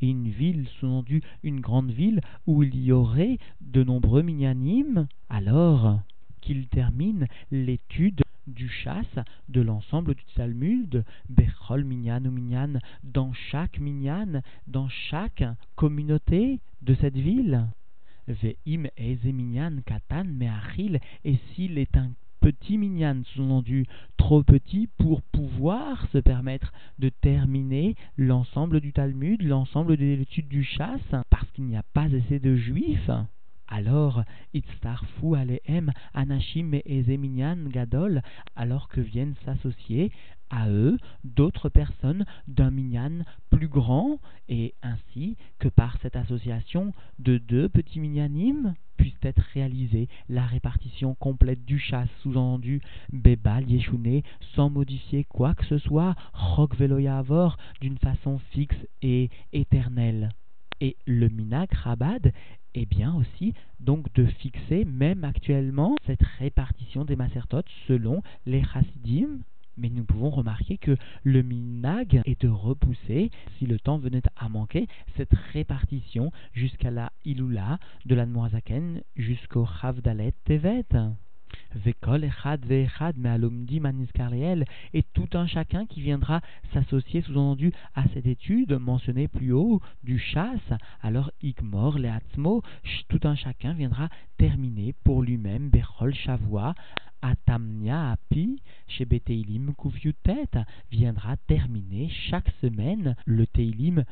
une 0.00 0.28
ville, 0.28 0.66
sous 0.80 1.04
une 1.44 1.60
grande 1.60 1.92
ville, 1.92 2.20
où 2.48 2.64
il 2.64 2.76
y 2.82 2.90
aurait 2.90 3.38
de 3.60 3.84
nombreux 3.84 4.22
minyanim. 4.22 5.06
Alors 5.28 6.00
qu'il 6.40 6.66
termine 6.66 7.28
l'étude 7.52 8.22
du 8.54 8.68
chasse 8.68 9.18
de 9.48 9.60
l'ensemble 9.60 10.14
du 10.14 10.24
Talmud, 10.34 11.04
Bechol 11.28 11.84
Minyan 11.84 12.24
ou 12.24 12.30
Minyan, 12.30 12.78
dans 13.02 13.32
chaque 13.32 13.78
Minyan, 13.78 14.42
dans 14.66 14.88
chaque 14.88 15.44
communauté 15.76 16.60
de 16.82 16.94
cette 16.94 17.16
ville. 17.16 17.66
Ve'im 18.26 18.88
Eze 18.96 19.24
Minyan 19.24 19.80
Katan 19.86 20.24
Me'achil, 20.24 21.00
et 21.24 21.38
s'il 21.54 21.78
est 21.78 21.96
un 21.96 22.10
petit 22.40 22.78
minyan, 22.78 23.22
sous-entendu 23.24 23.86
trop 24.16 24.42
petit 24.42 24.88
pour 24.98 25.22
pouvoir 25.22 26.06
se 26.12 26.18
permettre 26.18 26.72
de 26.98 27.08
terminer 27.08 27.96
l'ensemble 28.16 28.80
du 28.80 28.92
Talmud, 28.92 29.42
l'ensemble 29.42 29.96
des 29.96 30.20
études 30.20 30.48
du 30.48 30.62
chasse, 30.62 31.14
parce 31.30 31.50
qu'il 31.52 31.64
n'y 31.64 31.76
a 31.76 31.82
pas 31.94 32.04
assez 32.04 32.38
de 32.38 32.54
juifs, 32.54 33.10
alors, 33.68 34.24
Itztarfu 34.54 35.36
Alehem 35.36 35.92
Anashim 36.14 36.72
et 36.72 36.98
Ezeminyan 36.98 37.68
Gadol, 37.68 38.22
alors 38.56 38.88
que 38.88 39.00
viennent 39.00 39.34
s'associer 39.44 40.10
à 40.50 40.70
eux 40.70 40.96
d'autres 41.24 41.68
personnes 41.68 42.24
d'un 42.46 42.70
minyan 42.70 43.24
plus 43.50 43.68
grand, 43.68 44.18
et 44.48 44.74
ainsi 44.82 45.36
que 45.58 45.68
par 45.68 45.98
cette 46.00 46.16
association 46.16 46.94
de 47.18 47.36
deux 47.36 47.68
petits 47.68 48.00
minyanim 48.00 48.74
puisse 48.96 49.14
être 49.22 49.42
réalisée 49.52 50.08
la 50.28 50.46
répartition 50.46 51.14
complète 51.14 51.64
du 51.64 51.78
chasse, 51.78 52.08
sous-entendu 52.22 52.80
Bebal 53.12 53.70
Yeshune, 53.70 54.22
sans 54.54 54.70
modifier 54.70 55.24
quoi 55.24 55.54
que 55.54 55.66
ce 55.66 55.78
soit, 55.78 56.14
Chok 56.34 56.80
Avor, 56.80 57.58
d'une 57.80 57.98
façon 57.98 58.38
fixe 58.50 58.76
et 59.02 59.30
éternelle. 59.52 60.30
Et 60.80 60.96
le 61.06 61.28
minag 61.28 61.72
Rabad 61.72 62.32
et 62.74 62.86
bien 62.86 63.14
aussi 63.14 63.54
donc 63.80 64.12
de 64.14 64.26
fixer 64.26 64.84
même 64.84 65.24
actuellement 65.24 65.96
cette 66.06 66.22
répartition 66.38 67.04
des 67.04 67.16
macertotes 67.16 67.68
selon 67.86 68.22
les 68.46 68.62
chassidim. 68.62 69.40
Mais 69.76 69.90
nous 69.90 70.04
pouvons 70.04 70.30
remarquer 70.30 70.76
que 70.76 70.96
le 71.22 71.42
minag 71.42 72.20
est 72.24 72.42
de 72.42 72.48
repousser, 72.48 73.30
si 73.58 73.66
le 73.66 73.78
temps 73.78 73.98
venait 73.98 74.22
à 74.36 74.48
manquer, 74.48 74.88
cette 75.16 75.34
répartition 75.52 76.32
jusqu'à 76.52 76.90
la 76.90 77.12
ilula 77.24 77.78
de 78.04 78.16
la 78.16 78.26
Noazaken 78.26 79.02
jusqu'au 79.14 79.66
Chavdalet 79.80 80.32
Tevet. 80.44 80.84
Et 84.94 85.02
tout 85.12 85.28
un 85.34 85.46
chacun 85.46 85.86
qui 85.86 86.00
viendra 86.00 86.40
s'associer 86.72 87.22
sous-entendu 87.22 87.72
à 87.94 88.04
cette 88.14 88.26
étude 88.26 88.72
mentionnée 88.72 89.28
plus 89.28 89.52
haut 89.52 89.80
du 90.02 90.18
chasse, 90.18 90.72
alors 91.02 91.30
igmor 91.42 91.98
le'atzmo, 91.98 92.62
tout 93.08 93.20
un 93.24 93.34
chacun 93.34 93.74
viendra 93.74 94.08
terminer 94.38 94.94
pour 95.04 95.22
lui-même 95.22 95.68
Bechol 95.70 96.14
Shavua, 96.14 96.74
Atamnia 97.22 98.12
Api, 98.12 98.60
chez 98.86 99.04
Beteilim 99.04 99.72
viendra 100.90 101.36
terminer 101.46 102.08
chaque 102.08 102.50
semaine 102.60 103.16
le 103.26 103.46
Teilim 103.46 104.04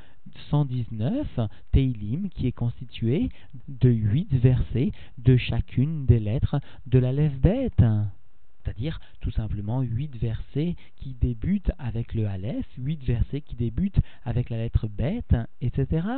119, 0.51 1.41
Teilim 1.73 2.29
qui 2.31 2.47
est 2.47 2.53
constitué 2.53 3.29
de 3.69 3.91
huit 3.91 4.33
versets 4.33 4.93
de 5.19 5.37
chacune 5.37 6.07
des 6.07 6.21
lettres 6.21 6.61
de 6.87 6.99
la 6.99 7.13
bête 7.41 7.83
c'est-à-dire 8.67 9.01
tout 9.21 9.31
simplement 9.31 9.81
huit 9.83 10.17
versets 10.17 10.75
qui 10.97 11.15
débutent 11.15 11.71
avec 11.79 12.15
le 12.15 12.27
Aleph, 12.27 12.67
huit 12.79 13.03
versets 13.05 13.41
qui 13.41 13.55
débutent 13.55 14.01
avec 14.25 14.51
la 14.51 14.57
lettre 14.57 14.89
bête, 14.89 15.37
etc. 15.61 16.09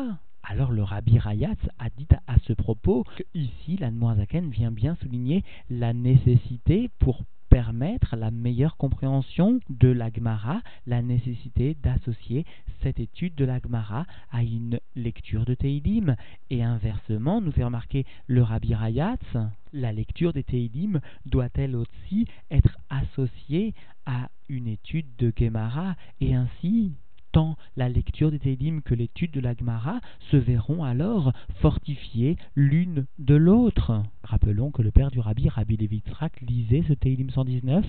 Alors 0.51 0.73
le 0.73 0.83
Rabbi 0.83 1.19
Rayatz 1.19 1.61
a 1.79 1.91
dit 1.91 2.07
à 2.27 2.37
ce 2.47 2.55
propos 2.55 3.05
que 3.05 3.23
ici 3.35 3.77
l'Anmoazaken 3.77 4.49
vient 4.49 4.71
bien 4.71 4.97
souligner 5.03 5.45
la 5.69 5.93
nécessité 5.93 6.89
pour 7.01 7.23
permettre 7.51 8.17
la 8.17 8.31
meilleure 8.31 8.79
compréhension 8.79 9.61
de 9.69 9.89
l'Agmara, 9.89 10.63
la 10.87 11.03
nécessité 11.03 11.77
d'associer 11.83 12.47
cette 12.83 12.99
étude 12.99 13.35
de 13.35 13.45
l'Agmara 13.45 14.07
à 14.33 14.43
une 14.43 14.81
lecture 14.97 15.45
de 15.45 15.53
Teilim. 15.53 16.17
Et 16.49 16.63
inversement, 16.63 17.43
nous 17.43 17.53
fait 17.53 17.65
remarquer 17.65 18.07
le 18.27 18.43
Rabbi 18.43 18.75
Rayatz, 18.75 19.37
la 19.75 19.93
lecture 19.93 20.33
des 20.33 20.45
Teilim 20.45 21.01
doit-elle 21.27 21.77
aussi 21.77 22.27
être 22.51 22.79
associée 22.89 23.75
à 24.07 24.31
une 24.49 24.67
étude 24.67 25.15
de 25.19 25.31
Gemara 25.37 25.95
et 26.23 26.35
ainsi 26.35 26.95
tant 27.33 27.57
la 27.77 27.89
lecture 27.89 28.31
des 28.31 28.39
Télim 28.39 28.83
que 28.83 28.95
l'étude 28.95 29.33
de 29.33 29.41
la 29.41 29.55
Gemara 29.55 30.01
se 30.31 30.37
verront 30.37 30.85
alors 30.85 31.33
fortifiées 31.61 32.37
l'une 32.55 33.07
de 33.19 33.35
l'autre. 33.35 34.03
Rappelons 34.23 34.71
que 34.71 34.83
le 34.83 34.91
père 34.91 35.11
du 35.11 35.21
rabbi, 35.21 35.49
Rabbi 35.49 35.77
Levitzrak, 35.77 36.41
lisait 36.41 36.85
ce 36.89 36.93
Télim 36.93 37.31
119 37.31 37.85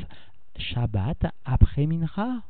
Shabbat 0.57 1.25
après 1.45 1.85
Mincha. 1.85 2.43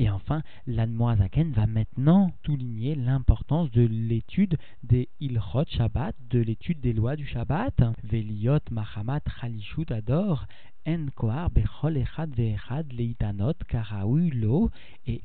Et 0.00 0.08
enfin, 0.08 0.42
l'Anmoazaken 0.66 1.52
va 1.52 1.66
maintenant 1.66 2.32
souligner 2.46 2.94
l'importance 2.94 3.70
de 3.70 3.82
l'étude 3.82 4.56
des 4.82 5.10
Ilchot 5.20 5.66
Shabbat, 5.68 6.16
de 6.30 6.38
l'étude 6.38 6.80
des 6.80 6.94
lois 6.94 7.16
du 7.16 7.26
Shabbat. 7.26 7.74
Veliot 8.04 8.60
Mahamat 8.70 9.20
Chalishut 9.38 9.92
Ador, 9.92 10.46
et 10.86 10.96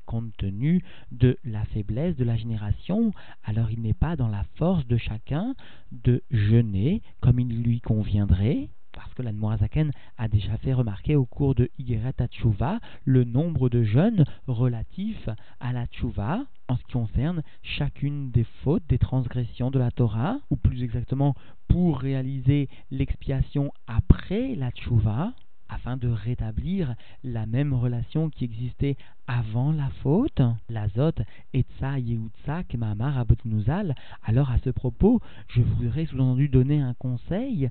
compte 0.05 0.37
tenu 0.37 0.83
de 1.13 1.37
la 1.45 1.63
faiblesse 1.63 2.17
de 2.17 2.25
la 2.25 2.35
génération, 2.35 3.13
alors 3.45 3.71
il 3.71 3.81
n'est 3.81 3.93
pas 3.93 4.17
dans 4.17 4.27
la 4.27 4.43
force 4.55 4.85
de 4.87 4.97
chacun 4.97 5.55
de 5.93 6.21
jeûner 6.31 7.01
comme 7.21 7.39
il 7.39 7.63
lui 7.63 7.79
conviendrait 7.79 8.67
parce 9.05 9.13
que 9.13 9.21
l'Anmoazaken 9.21 9.91
a 10.17 10.27
déjà 10.27 10.57
fait 10.57 10.73
remarquer 10.73 11.15
au 11.15 11.25
cours 11.25 11.53
de 11.53 11.69
Igeret 11.77 12.13
Tchouva 12.27 12.79
le 13.03 13.23
nombre 13.23 13.69
de 13.69 13.83
jeunes 13.83 14.25
relatifs 14.47 15.29
à 15.59 15.73
la 15.73 15.85
Tchouva 15.85 16.45
en 16.67 16.75
ce 16.75 16.83
qui 16.85 16.93
concerne 16.93 17.43
chacune 17.61 18.31
des 18.31 18.45
fautes, 18.63 18.81
des 18.89 18.97
transgressions 18.97 19.69
de 19.69 19.77
la 19.77 19.91
Torah, 19.91 20.39
ou 20.49 20.55
plus 20.55 20.83
exactement 20.83 21.35
pour 21.67 21.99
réaliser 21.99 22.67
l'expiation 22.89 23.71
après 23.85 24.55
la 24.55 24.71
Tchouva, 24.71 25.33
afin 25.69 25.97
de 25.97 26.07
rétablir 26.07 26.95
la 27.23 27.45
même 27.45 27.73
relation 27.73 28.29
qui 28.29 28.45
existait 28.45 28.97
avant 29.27 29.71
la 29.71 29.89
faute, 30.01 30.41
l'azot, 30.69 31.15
etza, 31.53 31.99
yeutza, 31.99 32.63
kemamar, 32.63 33.17
abotinouzal, 33.17 33.95
alors 34.23 34.51
à 34.51 34.59
ce 34.59 34.69
propos, 34.69 35.21
je 35.47 35.61
voudrais 35.61 36.05
sous-entendu 36.05 36.49
donner 36.49 36.81
un 36.81 36.93
conseil 36.93 37.69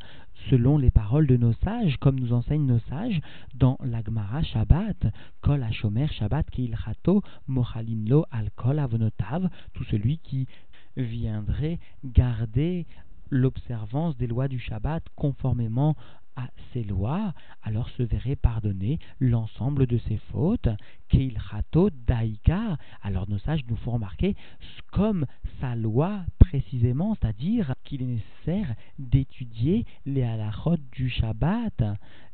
selon 0.50 0.78
les 0.78 0.90
paroles 0.90 1.26
de 1.26 1.36
nos 1.36 1.52
sages, 1.64 1.96
comme 1.98 2.18
nous 2.18 2.32
enseignent 2.32 2.66
nos 2.66 2.80
sages 2.90 3.20
dans 3.54 3.78
l'Agmara 3.84 4.42
Shabbat, 4.42 5.06
kol 5.40 5.62
hashomer 5.62 6.08
Shabbat 6.08 6.50
keilchato, 6.50 7.22
mochalinlo 7.46 8.26
al 8.30 8.50
kol 8.56 8.78
avonotav, 8.78 9.48
tout 9.72 9.84
celui 9.84 10.18
qui 10.18 10.46
viendrait 10.96 11.78
garder 12.04 12.86
l'observance 13.30 14.16
des 14.16 14.26
lois 14.26 14.48
du 14.48 14.58
Shabbat 14.58 15.02
conformément 15.16 15.96
à 16.36 16.48
ses 16.72 16.84
lois, 16.84 17.32
alors 17.62 17.88
se 17.90 18.02
verrait 18.02 18.36
pardonner 18.36 18.98
l'ensemble 19.20 19.86
de 19.86 19.98
ses 19.98 20.18
fautes. 20.32 20.68
Keil 21.08 21.38
Chato 21.50 21.90
Daika. 21.90 22.76
Alors 23.02 23.28
nos 23.28 23.38
sages 23.38 23.64
nous 23.68 23.76
font 23.76 23.92
remarquer 23.92 24.34
comme 24.92 25.26
sa 25.60 25.76
loi 25.76 26.24
précisément, 26.38 27.16
c'est-à-dire 27.20 27.74
qu'il 27.84 28.02
est 28.02 28.06
nécessaire 28.06 28.74
d'étudier 28.98 29.86
les 30.06 30.22
halachot 30.22 30.76
du 30.92 31.08
Shabbat. 31.08 31.82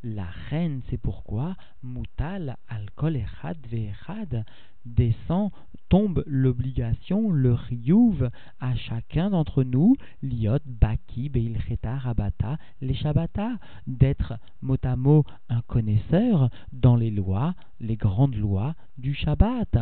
La 0.02 0.26
reine, 0.48 0.80
c'est 0.88 0.96
pourquoi 0.96 1.56
Mutal 1.82 2.56
alkol 2.68 3.16
echad 3.16 3.58
ve'echad 3.70 4.44
descend, 4.86 5.50
tombe 5.90 6.24
l'obligation, 6.26 7.30
le 7.30 7.52
riouv 7.52 8.30
à 8.60 8.74
chacun 8.76 9.30
d'entre 9.30 9.62
nous, 9.62 9.96
liot, 10.22 10.58
baki, 10.64 11.28
beilcheta, 11.28 11.98
rabata, 11.98 12.56
les 12.80 12.94
shabbata, 12.94 13.58
d'être 13.86 14.38
mot 14.62 14.78
à 14.82 14.96
mot 14.96 15.24
un 15.48 15.60
connaisseur 15.62 16.48
dans 16.72 16.96
les 16.96 17.10
lois, 17.10 17.54
les 17.80 17.96
grandes 17.96 18.36
lois 18.36 18.74
du 18.96 19.14
Shabbat. 19.14 19.76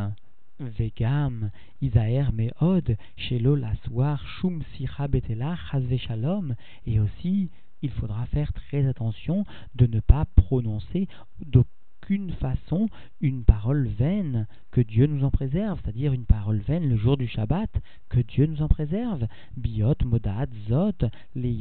Vegam, 0.61 1.51
Isaer 1.81 2.33
Meod, 2.33 2.97
Shelo 3.17 3.55
Laswar, 3.55 4.27
Shum 4.27 4.63
Sicha 4.75 5.07
Betela, 5.07 5.57
Shalom, 5.99 6.57
et 6.85 6.99
aussi 6.99 7.51
il 7.83 7.91
faudra 7.91 8.27
faire 8.27 8.53
très 8.53 8.87
attention 8.87 9.45
de 9.75 9.87
ne 9.87 10.01
pas 10.01 10.25
prononcer 10.37 11.09
d'aucune 11.41 12.33
façon 12.41 12.89
une 13.21 13.45
parole 13.45 13.87
vaine, 13.87 14.47
que 14.71 14.81
Dieu 14.81 15.07
nous 15.07 15.25
en 15.25 15.31
préserve, 15.31 15.81
c'est-à-dire 15.83 16.13
une 16.13 16.25
parole 16.25 16.59
vaine 16.59 16.89
le 16.89 16.97
jour 16.97 17.17
du 17.17 17.29
Shabbat, 17.29 17.71
que 18.09 18.21
Dieu 18.21 18.47
nous 18.47 18.63
en 18.63 18.69
préserve. 18.69 19.27
Biot, 19.57 19.95
Modad, 20.05 20.51
Zot, 20.69 21.09
les 21.35 21.53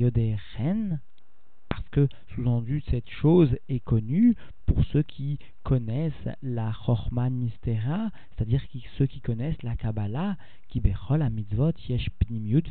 parce 1.70 1.90
que, 1.90 2.08
sous-entendu, 2.34 2.82
cette 2.90 3.10
chose 3.10 3.56
est 3.70 3.80
connue 3.80 4.36
pour 4.68 4.84
ceux 4.86 5.02
qui 5.02 5.40
connaissent 5.64 6.30
la 6.44 6.72
Chorman 6.86 7.34
Mystera, 7.34 8.12
c'est-à-dire 8.36 8.62
ceux 8.98 9.08
qui 9.08 9.22
connaissent 9.22 9.64
la 9.64 9.76
Kabbalah, 9.76 10.38
qui 10.68 10.82
bechol 10.82 11.20
la 11.20 11.30
mitzvot 11.30 11.72
yesh 11.90 12.10
pnimiut 12.20 12.62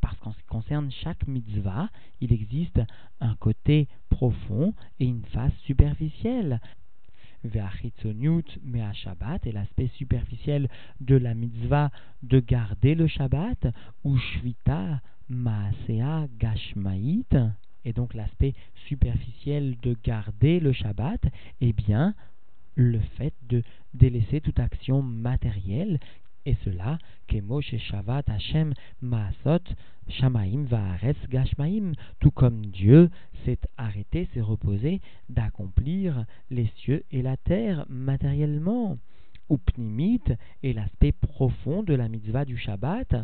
parce 0.00 0.16
qu'en 0.20 0.32
ce 0.32 0.38
qui 0.38 0.46
concerne 0.46 0.90
chaque 0.90 1.26
mitzvah, 1.26 1.90
il 2.20 2.32
existe 2.32 2.80
un 3.20 3.34
côté 3.34 3.88
profond 4.08 4.72
et 5.00 5.06
une 5.06 5.24
face 5.26 5.56
superficielle. 5.66 6.60
mais 8.62 8.82
à 8.82 8.92
Shabbat, 8.92 9.46
et 9.46 9.52
l'aspect 9.52 9.90
superficiel 9.98 10.68
de 11.00 11.16
la 11.16 11.34
mitzvah 11.34 11.90
de 12.22 12.40
garder 12.40 12.94
le 12.94 13.08
Shabbat, 13.08 13.66
ou 14.04 14.16
Shvita 14.16 15.00
Maasea 15.28 16.28
Gashmaït, 16.38 17.36
et 17.84 17.92
donc 17.92 18.14
l'aspect 18.14 18.54
superficiel 18.88 19.76
de 19.82 19.96
garder 20.04 20.60
le 20.60 20.72
Shabbat, 20.72 21.20
eh 21.60 21.72
bien, 21.72 22.14
le 22.74 23.00
fait 23.16 23.34
de 23.48 23.62
délaisser 23.94 24.40
toute 24.40 24.58
action 24.58 25.02
matérielle, 25.02 25.98
et 26.46 26.56
cela, 26.64 26.98
Kemo 27.26 27.62
chez 27.62 27.78
Shabbat 27.78 28.28
Hashem 28.28 28.74
Maasot 29.00 29.62
Shamaim 30.08 30.64
Vaaretz 30.64 31.16
Gashmaim, 31.30 31.92
tout 32.20 32.30
comme 32.30 32.66
Dieu 32.66 33.08
s'est 33.44 33.60
arrêté, 33.78 34.28
s'est 34.34 34.42
reposé 34.42 35.00
d'accomplir 35.30 36.26
les 36.50 36.66
cieux 36.76 37.04
et 37.10 37.22
la 37.22 37.38
terre 37.38 37.86
matériellement. 37.88 38.98
Upnimit 39.50 40.22
est 40.62 40.72
l'aspect 40.72 41.12
profond 41.12 41.82
de 41.82 41.94
la 41.94 42.08
mitzvah 42.08 42.44
du 42.44 42.58
Shabbat, 42.58 43.14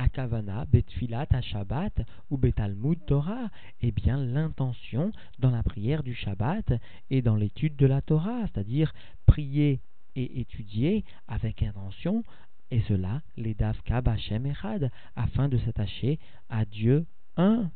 akavana 0.00 0.64
betfilat 0.64 1.28
Shabbat 1.40 2.02
ou 2.30 2.38
betalmud 2.38 2.98
Torah, 3.06 3.50
eh 3.80 3.92
bien 3.92 4.16
l'intention 4.16 5.12
dans 5.38 5.50
la 5.50 5.62
prière 5.62 6.02
du 6.02 6.14
Shabbat 6.14 6.72
et 7.10 7.22
dans 7.22 7.36
l'étude 7.36 7.76
de 7.76 7.86
la 7.86 8.00
Torah, 8.00 8.46
c'est-à-dire 8.46 8.92
prier 9.26 9.80
et 10.16 10.40
étudier 10.40 11.04
avec 11.28 11.62
intention, 11.62 12.24
et 12.70 12.80
cela 12.82 13.22
les 13.36 13.54
davka 13.54 14.00
bachem 14.00 14.46
echad, 14.46 14.90
afin 15.16 15.48
de 15.48 15.58
s'attacher 15.58 16.18
à 16.48 16.64
Dieu 16.64 17.06
un, 17.36 17.70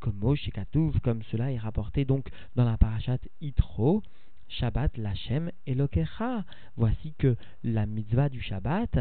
comme 0.00 0.16
Moshe 0.16 0.50
comme 1.02 1.22
cela 1.24 1.52
est 1.52 1.58
rapporté 1.58 2.04
donc 2.04 2.28
dans 2.54 2.64
la 2.64 2.76
parashat 2.76 3.18
Itro, 3.40 4.02
Shabbat 4.48 4.96
Lachem 4.96 5.50
Elokecha. 5.66 6.44
Voici 6.76 7.14
que 7.18 7.36
la 7.62 7.86
mitzvah 7.86 8.28
du 8.28 8.40
Shabbat, 8.40 8.98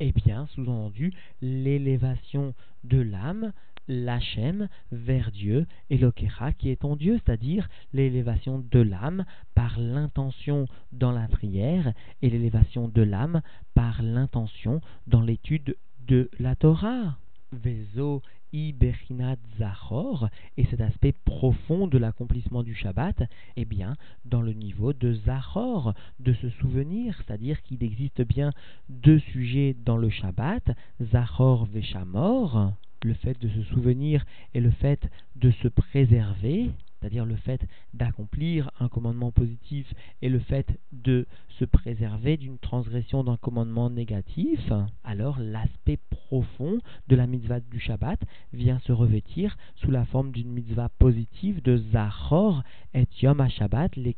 est 0.00 0.16
bien, 0.16 0.46
sous-entendu, 0.54 1.12
l'élévation 1.42 2.54
de 2.84 3.00
l'âme, 3.00 3.52
l'Hachem, 3.88 4.68
vers 4.92 5.30
Dieu, 5.30 5.66
Elokecha, 5.90 6.52
qui 6.52 6.70
est 6.70 6.80
ton 6.80 6.96
Dieu, 6.96 7.18
c'est-à-dire 7.24 7.68
l'élévation 7.92 8.62
de 8.70 8.80
l'âme 8.80 9.24
par 9.54 9.78
l'intention 9.78 10.66
dans 10.92 11.12
la 11.12 11.26
prière 11.26 11.92
et 12.22 12.30
l'élévation 12.30 12.88
de 12.88 13.02
l'âme 13.02 13.40
par 13.74 14.02
l'intention 14.02 14.80
dans 15.06 15.22
l'étude 15.22 15.76
de 16.06 16.30
la 16.38 16.54
Torah. 16.54 17.16
Vezo 17.52 18.22
Iberinat 18.52 19.36
Zahor, 19.58 20.28
et 20.56 20.64
cet 20.66 20.80
aspect 20.80 21.14
profond 21.38 21.86
de 21.86 21.98
l'accomplissement 21.98 22.64
du 22.64 22.74
Shabbat, 22.74 23.22
eh 23.54 23.64
bien, 23.64 23.96
dans 24.24 24.42
le 24.42 24.52
niveau 24.52 24.92
de 24.92 25.12
Zahor, 25.12 25.94
de 26.18 26.32
se 26.32 26.50
souvenir, 26.50 27.16
c'est-à-dire 27.18 27.62
qu'il 27.62 27.84
existe 27.84 28.22
bien 28.22 28.50
deux 28.88 29.20
sujets 29.20 29.76
dans 29.84 29.96
le 29.96 30.10
Shabbat, 30.10 30.64
Zahor 31.00 31.66
Veshamor, 31.66 32.72
le 33.04 33.14
fait 33.14 33.40
de 33.40 33.48
se 33.48 33.62
souvenir 33.72 34.26
et 34.52 34.60
le 34.60 34.72
fait 34.72 35.08
de 35.36 35.52
se 35.52 35.68
préserver, 35.68 36.72
c'est-à-dire 37.00 37.24
le 37.24 37.36
fait 37.36 37.66
d'accomplir 37.94 38.70
un 38.80 38.88
commandement 38.88 39.30
positif 39.30 39.92
et 40.22 40.28
le 40.28 40.38
fait 40.38 40.78
de 40.92 41.26
se 41.58 41.64
préserver 41.64 42.36
d'une 42.36 42.58
transgression 42.58 43.24
d'un 43.24 43.36
commandement 43.36 43.90
négatif, 43.90 44.72
alors 45.04 45.38
l'aspect 45.38 45.98
profond 46.10 46.78
de 47.08 47.16
la 47.16 47.26
mitzvah 47.26 47.60
du 47.60 47.80
Shabbat 47.80 48.20
vient 48.52 48.78
se 48.80 48.92
revêtir 48.92 49.56
sous 49.76 49.90
la 49.90 50.04
forme 50.04 50.32
d'une 50.32 50.50
mitzvah 50.50 50.88
positive 50.98 51.62
de 51.62 51.76
Zachor 51.92 52.62
et 52.94 53.06
Yom 53.22 53.40
HaShabbat, 53.40 53.96
les 53.96 54.14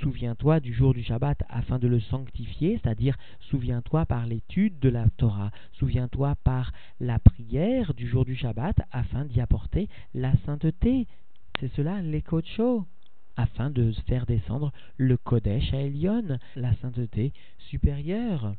souviens-toi 0.00 0.60
du 0.60 0.72
jour 0.72 0.94
du 0.94 1.02
Shabbat 1.02 1.42
afin 1.48 1.78
de 1.78 1.88
le 1.88 2.00
sanctifier, 2.00 2.78
c'est-à-dire 2.82 3.16
souviens-toi 3.50 4.06
par 4.06 4.26
l'étude 4.26 4.78
de 4.78 4.88
la 4.88 5.06
Torah, 5.16 5.50
souviens-toi 5.72 6.34
par 6.44 6.72
la 7.00 7.18
prière 7.18 7.94
du 7.94 8.06
jour 8.06 8.24
du 8.24 8.36
Shabbat 8.36 8.76
afin 8.92 9.24
d'y 9.24 9.40
apporter 9.40 9.88
la 10.14 10.32
sainteté. 10.44 11.06
C'est 11.60 11.72
cela 11.74 12.02
les 12.02 12.22
afin 13.36 13.70
de 13.70 13.92
faire 14.06 14.26
descendre 14.26 14.72
le 14.96 15.16
Kodesh 15.16 15.72
à 15.74 15.82
la 16.56 16.74
sainteté 16.76 17.32
supérieure 17.58 18.54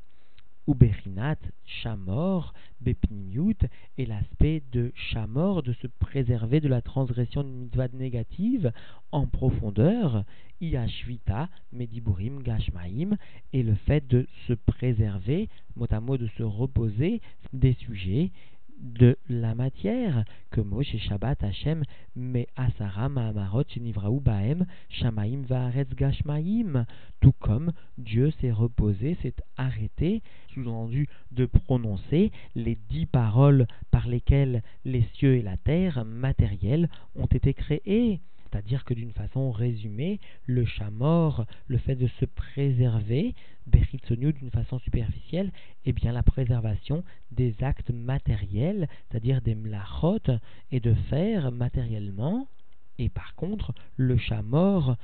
ou 0.68 0.76
Berinat, 0.76 1.38
Shamor, 1.66 2.54
Bepnimiut, 2.82 3.58
et 3.98 4.06
l'aspect 4.06 4.62
de 4.72 4.92
Shamor, 4.96 5.64
de 5.64 5.74
se 5.74 5.88
préserver 5.88 6.60
de 6.60 6.68
la 6.68 6.82
transgression 6.82 7.44
d'une 7.44 7.62
mitzvah 7.62 7.88
négative 7.94 8.72
en 9.12 9.26
profondeur, 9.26 10.26
Iashvita, 10.62 11.50
Mediburim, 11.72 12.44
Gashmaim, 12.44 13.18
et 13.54 13.64
le 13.64 13.76
fait 13.76 14.06
de 14.08 14.28
se 14.48 14.54
préserver, 14.54 15.50
mot 15.76 15.88
à 15.90 16.02
mot 16.02 16.18
de 16.18 16.28
se 16.38 16.44
reposer 16.44 17.22
des 17.54 17.74
sujets 17.74 18.32
de 18.80 19.18
la 19.30 19.56
matière, 19.56 20.24
que 20.52 20.62
Moshe 20.62 20.98
Shabbat 20.98 21.44
Hashem 21.44 21.84
me 22.16 22.46
Asara 22.56 23.10
Mahamarot 23.10 23.64
Nivraou 23.78 24.20
Baem 24.20 24.66
Shamaim 24.90 25.44
Vaaretz 25.48 25.94
Gashmaim, 25.96 26.86
tout 27.22 27.34
comme 27.40 27.72
Dieu 27.98 28.32
s'est 28.40 28.52
reposé, 28.52 29.18
s'est 29.22 29.36
arrêté, 29.58 30.22
sous-entendu 30.54 31.08
de 31.32 31.46
prononcer 31.46 32.32
les 32.56 32.78
dix 32.90 33.06
paroles 33.06 33.68
par 33.92 34.08
lesquelles 34.08 34.64
les 34.86 35.04
cieux 35.14 35.36
et 35.36 35.42
la 35.42 35.58
terre 35.58 36.06
matériels 36.06 36.90
ont 37.16 37.26
été 37.26 37.54
créés. 37.54 38.20
C'est-à-dire 38.50 38.86
que 38.86 38.94
d'une 38.94 39.12
façon 39.12 39.52
résumée, 39.52 40.20
le 40.46 40.66
chat 40.66 40.90
mort, 40.90 41.46
le 41.68 41.78
fait 41.78 41.96
de 41.96 42.08
se 42.20 42.26
préserver, 42.26 43.36
Beritsonu 43.66 44.34
d'une 44.34 44.52
façon 44.52 44.80
superficielle, 44.80 45.52
est 45.86 45.94
bien 45.94 46.12
la 46.12 46.24
préservation 46.24 47.04
des 47.32 47.56
actes 47.62 47.92
matériels, 47.92 48.88
c'est-à-dire 49.10 49.42
des 49.42 49.56
mlachot, 49.56 50.20
et 50.72 50.80
de 50.80 50.94
faire 51.10 51.52
matériellement. 51.52 52.48
Et 52.98 53.10
par 53.10 53.36
contre, 53.36 53.74
le 53.98 54.18
chat 54.18 54.42
mort 54.42 54.98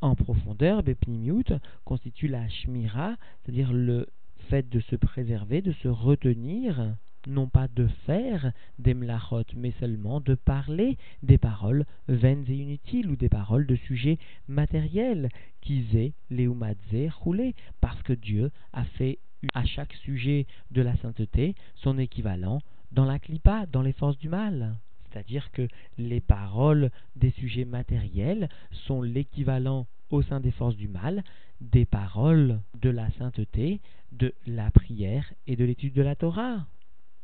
en 0.00 0.14
profondeur, 0.14 0.82
Bepnimiut, 0.82 1.52
constitue 1.84 2.28
la 2.28 2.48
shmira, 2.48 3.16
c'est-à-dire 3.42 3.72
le 3.72 4.08
fait 4.48 4.68
de 4.68 4.80
se 4.80 4.96
préserver, 4.96 5.62
de 5.62 5.72
se 5.72 5.88
retenir 5.88 6.96
non 7.30 7.48
pas 7.48 7.68
de 7.68 7.86
faire 8.06 8.52
des 8.78 8.94
mlachot, 8.94 9.44
mais 9.56 9.72
seulement 9.80 10.20
de 10.20 10.34
parler 10.34 10.98
des 11.22 11.38
paroles 11.38 11.86
vaines 12.08 12.44
et 12.48 12.56
inutiles 12.56 13.10
ou 13.10 13.16
des 13.16 13.28
paroles 13.28 13.66
de 13.66 13.76
sujets 13.76 14.18
matériels, 14.48 15.28
kizé, 15.60 16.12
leumadze, 16.30 17.10
roulé, 17.20 17.54
parce 17.80 18.02
que 18.02 18.12
Dieu 18.12 18.50
a 18.72 18.84
fait 18.84 19.18
à 19.54 19.64
chaque 19.64 19.94
sujet 19.94 20.46
de 20.70 20.82
la 20.82 20.96
sainteté 20.96 21.54
son 21.76 21.98
équivalent 21.98 22.60
dans 22.92 23.04
la 23.04 23.18
clipa, 23.18 23.66
dans 23.66 23.82
les 23.82 23.92
forces 23.92 24.18
du 24.18 24.28
mal. 24.28 24.76
C'est-à-dire 25.10 25.50
que 25.52 25.66
les 25.98 26.20
paroles 26.20 26.90
des 27.16 27.30
sujets 27.30 27.64
matériels 27.64 28.48
sont 28.86 29.02
l'équivalent 29.02 29.86
au 30.10 30.22
sein 30.22 30.40
des 30.40 30.50
forces 30.50 30.76
du 30.76 30.88
mal 30.88 31.22
des 31.60 31.84
paroles 31.84 32.60
de 32.80 32.90
la 32.90 33.10
sainteté, 33.12 33.80
de 34.12 34.34
la 34.46 34.70
prière 34.70 35.32
et 35.46 35.56
de 35.56 35.64
l'étude 35.64 35.92
de 35.92 36.02
la 36.02 36.16
Torah. 36.16 36.66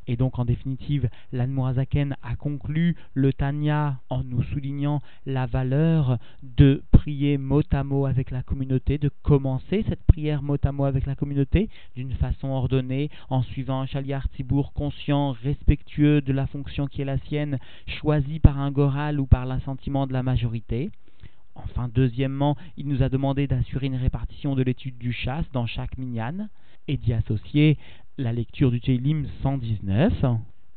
Et 0.06 0.16
donc, 0.16 0.38
en 0.38 0.44
définitive, 0.44 1.08
l'Anmoazaken 1.32 2.16
a 2.22 2.36
conclu 2.36 2.96
le 3.14 3.32
Tanya 3.32 3.98
en 4.08 4.22
nous 4.22 4.42
soulignant 4.44 5.00
la 5.26 5.46
valeur 5.46 6.18
de 6.42 6.82
prier 6.92 7.38
mot 7.38 7.62
à 7.72 7.84
mot 7.84 8.06
avec 8.06 8.30
la 8.30 8.42
communauté, 8.42 8.98
de 8.98 9.10
commencer 9.22 9.84
cette 9.88 10.04
prière 10.04 10.42
mot 10.42 10.58
à 10.62 10.72
mot 10.72 10.84
avec 10.84 11.06
la 11.06 11.14
communauté 11.14 11.68
d'une 11.96 12.12
façon 12.12 12.48
ordonnée, 12.48 13.10
en 13.30 13.42
suivant 13.42 13.80
un 13.80 13.86
chaliar 13.86 14.28
tibour 14.30 14.72
conscient, 14.72 15.32
respectueux 15.32 16.20
de 16.20 16.32
la 16.32 16.46
fonction 16.46 16.86
qui 16.86 17.02
est 17.02 17.06
la 17.06 17.18
sienne, 17.18 17.58
choisi 17.86 18.38
par 18.38 18.58
un 18.58 18.70
goral 18.70 19.20
ou 19.20 19.26
par 19.26 19.46
l'assentiment 19.46 20.06
de 20.06 20.12
la 20.12 20.22
majorité. 20.22 20.90
Enfin, 21.56 21.88
deuxièmement, 21.92 22.56
il 22.76 22.86
nous 22.86 23.02
a 23.02 23.08
demandé 23.08 23.46
d'assurer 23.46 23.86
une 23.86 23.96
répartition 23.96 24.54
de 24.54 24.62
l'étude 24.62 24.98
du 24.98 25.12
chasse 25.12 25.46
dans 25.52 25.66
chaque 25.66 25.96
minyan 25.98 26.48
et 26.88 26.96
d'y 26.96 27.12
associer 27.12 27.78
la 28.18 28.32
lecture 28.32 28.70
du 28.70 28.80
Teilim 28.80 29.26
119. 29.42 30.24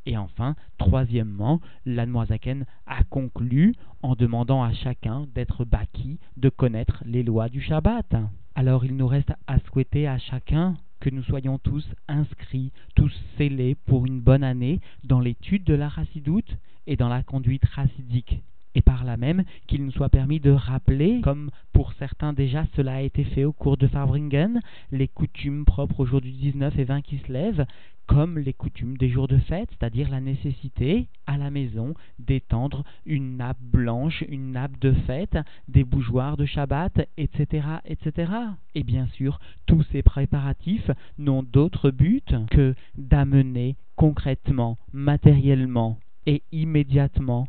Et 0.06 0.18
enfin, 0.18 0.56
troisièmement, 0.78 1.62
l'Anmoazaken 1.86 2.66
a 2.88 3.04
conclu 3.04 3.76
en 4.02 4.16
demandant 4.16 4.64
à 4.64 4.74
chacun 4.74 5.28
d'être 5.36 5.66
baki, 5.66 6.20
de 6.38 6.50
connaître 6.50 7.04
les 7.06 7.24
lois 7.24 7.50
du 7.50 7.62
Shabbat. 7.62 8.16
Alors 8.56 8.86
il 8.86 8.96
nous 8.96 9.08
reste 9.08 9.34
à 9.48 9.60
souhaiter 9.60 10.08
à 10.08 10.18
chacun 10.18 10.76
que 11.00 11.10
nous 11.10 11.24
soyons 11.24 11.60
tous 11.60 11.88
inscrits, 12.08 12.72
tous 12.96 13.14
scellés 13.38 13.76
pour 13.76 14.06
une 14.06 14.20
bonne 14.20 14.44
année 14.44 14.82
dans 15.04 15.20
l'étude 15.20 15.64
de 15.64 15.74
la 15.74 15.90
chassidoute 15.90 16.58
et 16.88 16.98
dans 16.98 17.08
la 17.08 17.24
conduite 17.24 17.66
chassidique 17.74 18.42
et 18.76 18.82
par 18.82 19.04
là 19.04 19.18
même 19.18 19.44
qu'il 19.68 19.84
nous 19.84 19.92
soit 19.92 20.10
permis 20.10 20.40
de 20.40 20.52
rappeler, 20.52 21.22
comme 21.22 21.52
pour 21.74 21.94
certains 21.94 22.34
déjà 22.34 22.66
cela 22.76 22.96
a 22.96 23.02
été 23.02 23.24
fait 23.24 23.44
au 23.44 23.54
cours 23.54 23.78
de 23.78 23.88
Farbringen, 23.88 24.62
les 24.92 25.08
coutumes 25.08 25.66
propres 25.66 26.02
au 26.02 26.06
jour 26.06 26.22
du 26.22 26.32
19 26.32 26.78
et 26.78 26.84
20 26.84 27.02
qui 27.02 27.18
se 27.18 27.32
lèvent, 27.32 27.66
comme 28.10 28.40
les 28.40 28.54
coutumes 28.54 28.98
des 28.98 29.10
jours 29.10 29.28
de 29.28 29.38
fête, 29.38 29.70
c'est-à-dire 29.70 30.10
la 30.10 30.20
nécessité 30.20 31.08
à 31.28 31.38
la 31.38 31.52
maison 31.52 31.94
d'étendre 32.18 32.84
une 33.06 33.38
nappe 33.38 33.62
blanche, 33.62 34.24
une 34.30 34.52
nappe 34.52 34.80
de 34.80 34.94
fête, 34.94 35.38
des 35.68 35.84
bougeoirs 35.84 36.36
de 36.36 36.48
Shabbat, 36.48 37.08
etc., 37.18 37.68
etc. 37.86 38.32
Et 38.74 38.82
bien 38.82 39.06
sûr, 39.14 39.40
tous 39.68 39.84
ces 39.92 40.02
préparatifs 40.02 40.90
n'ont 41.20 41.44
d'autre 41.44 41.92
but 41.92 42.34
que 42.50 42.74
d'amener 42.98 43.76
concrètement, 43.96 44.80
matériellement 44.92 46.00
et 46.26 46.42
immédiatement 46.52 47.48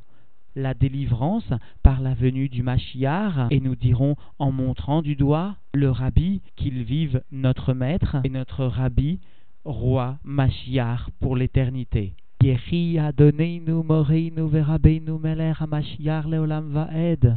la 0.60 0.74
délivrance 0.74 1.50
par 1.82 2.00
la 2.00 2.14
venue 2.14 2.48
du 2.48 2.62
Machiar 2.62 3.48
et 3.50 3.60
nous 3.60 3.74
dirons 3.74 4.16
en 4.38 4.52
montrant 4.52 5.02
du 5.02 5.16
doigt 5.16 5.56
le 5.74 5.90
rabbi 5.90 6.42
qu'il 6.56 6.82
vive 6.82 7.22
notre 7.32 7.72
maître 7.74 8.16
et 8.24 8.28
notre 8.28 8.64
rabbi 8.64 9.18
roi 9.64 10.18
Machiar 10.24 11.10
pour 11.20 11.36
l'éternité. 11.36 12.14
Yehi 12.42 12.98
Moreinu 13.60 14.48
Meler 15.18 15.52
Leolam 16.28 16.70
Vaed 16.70 17.36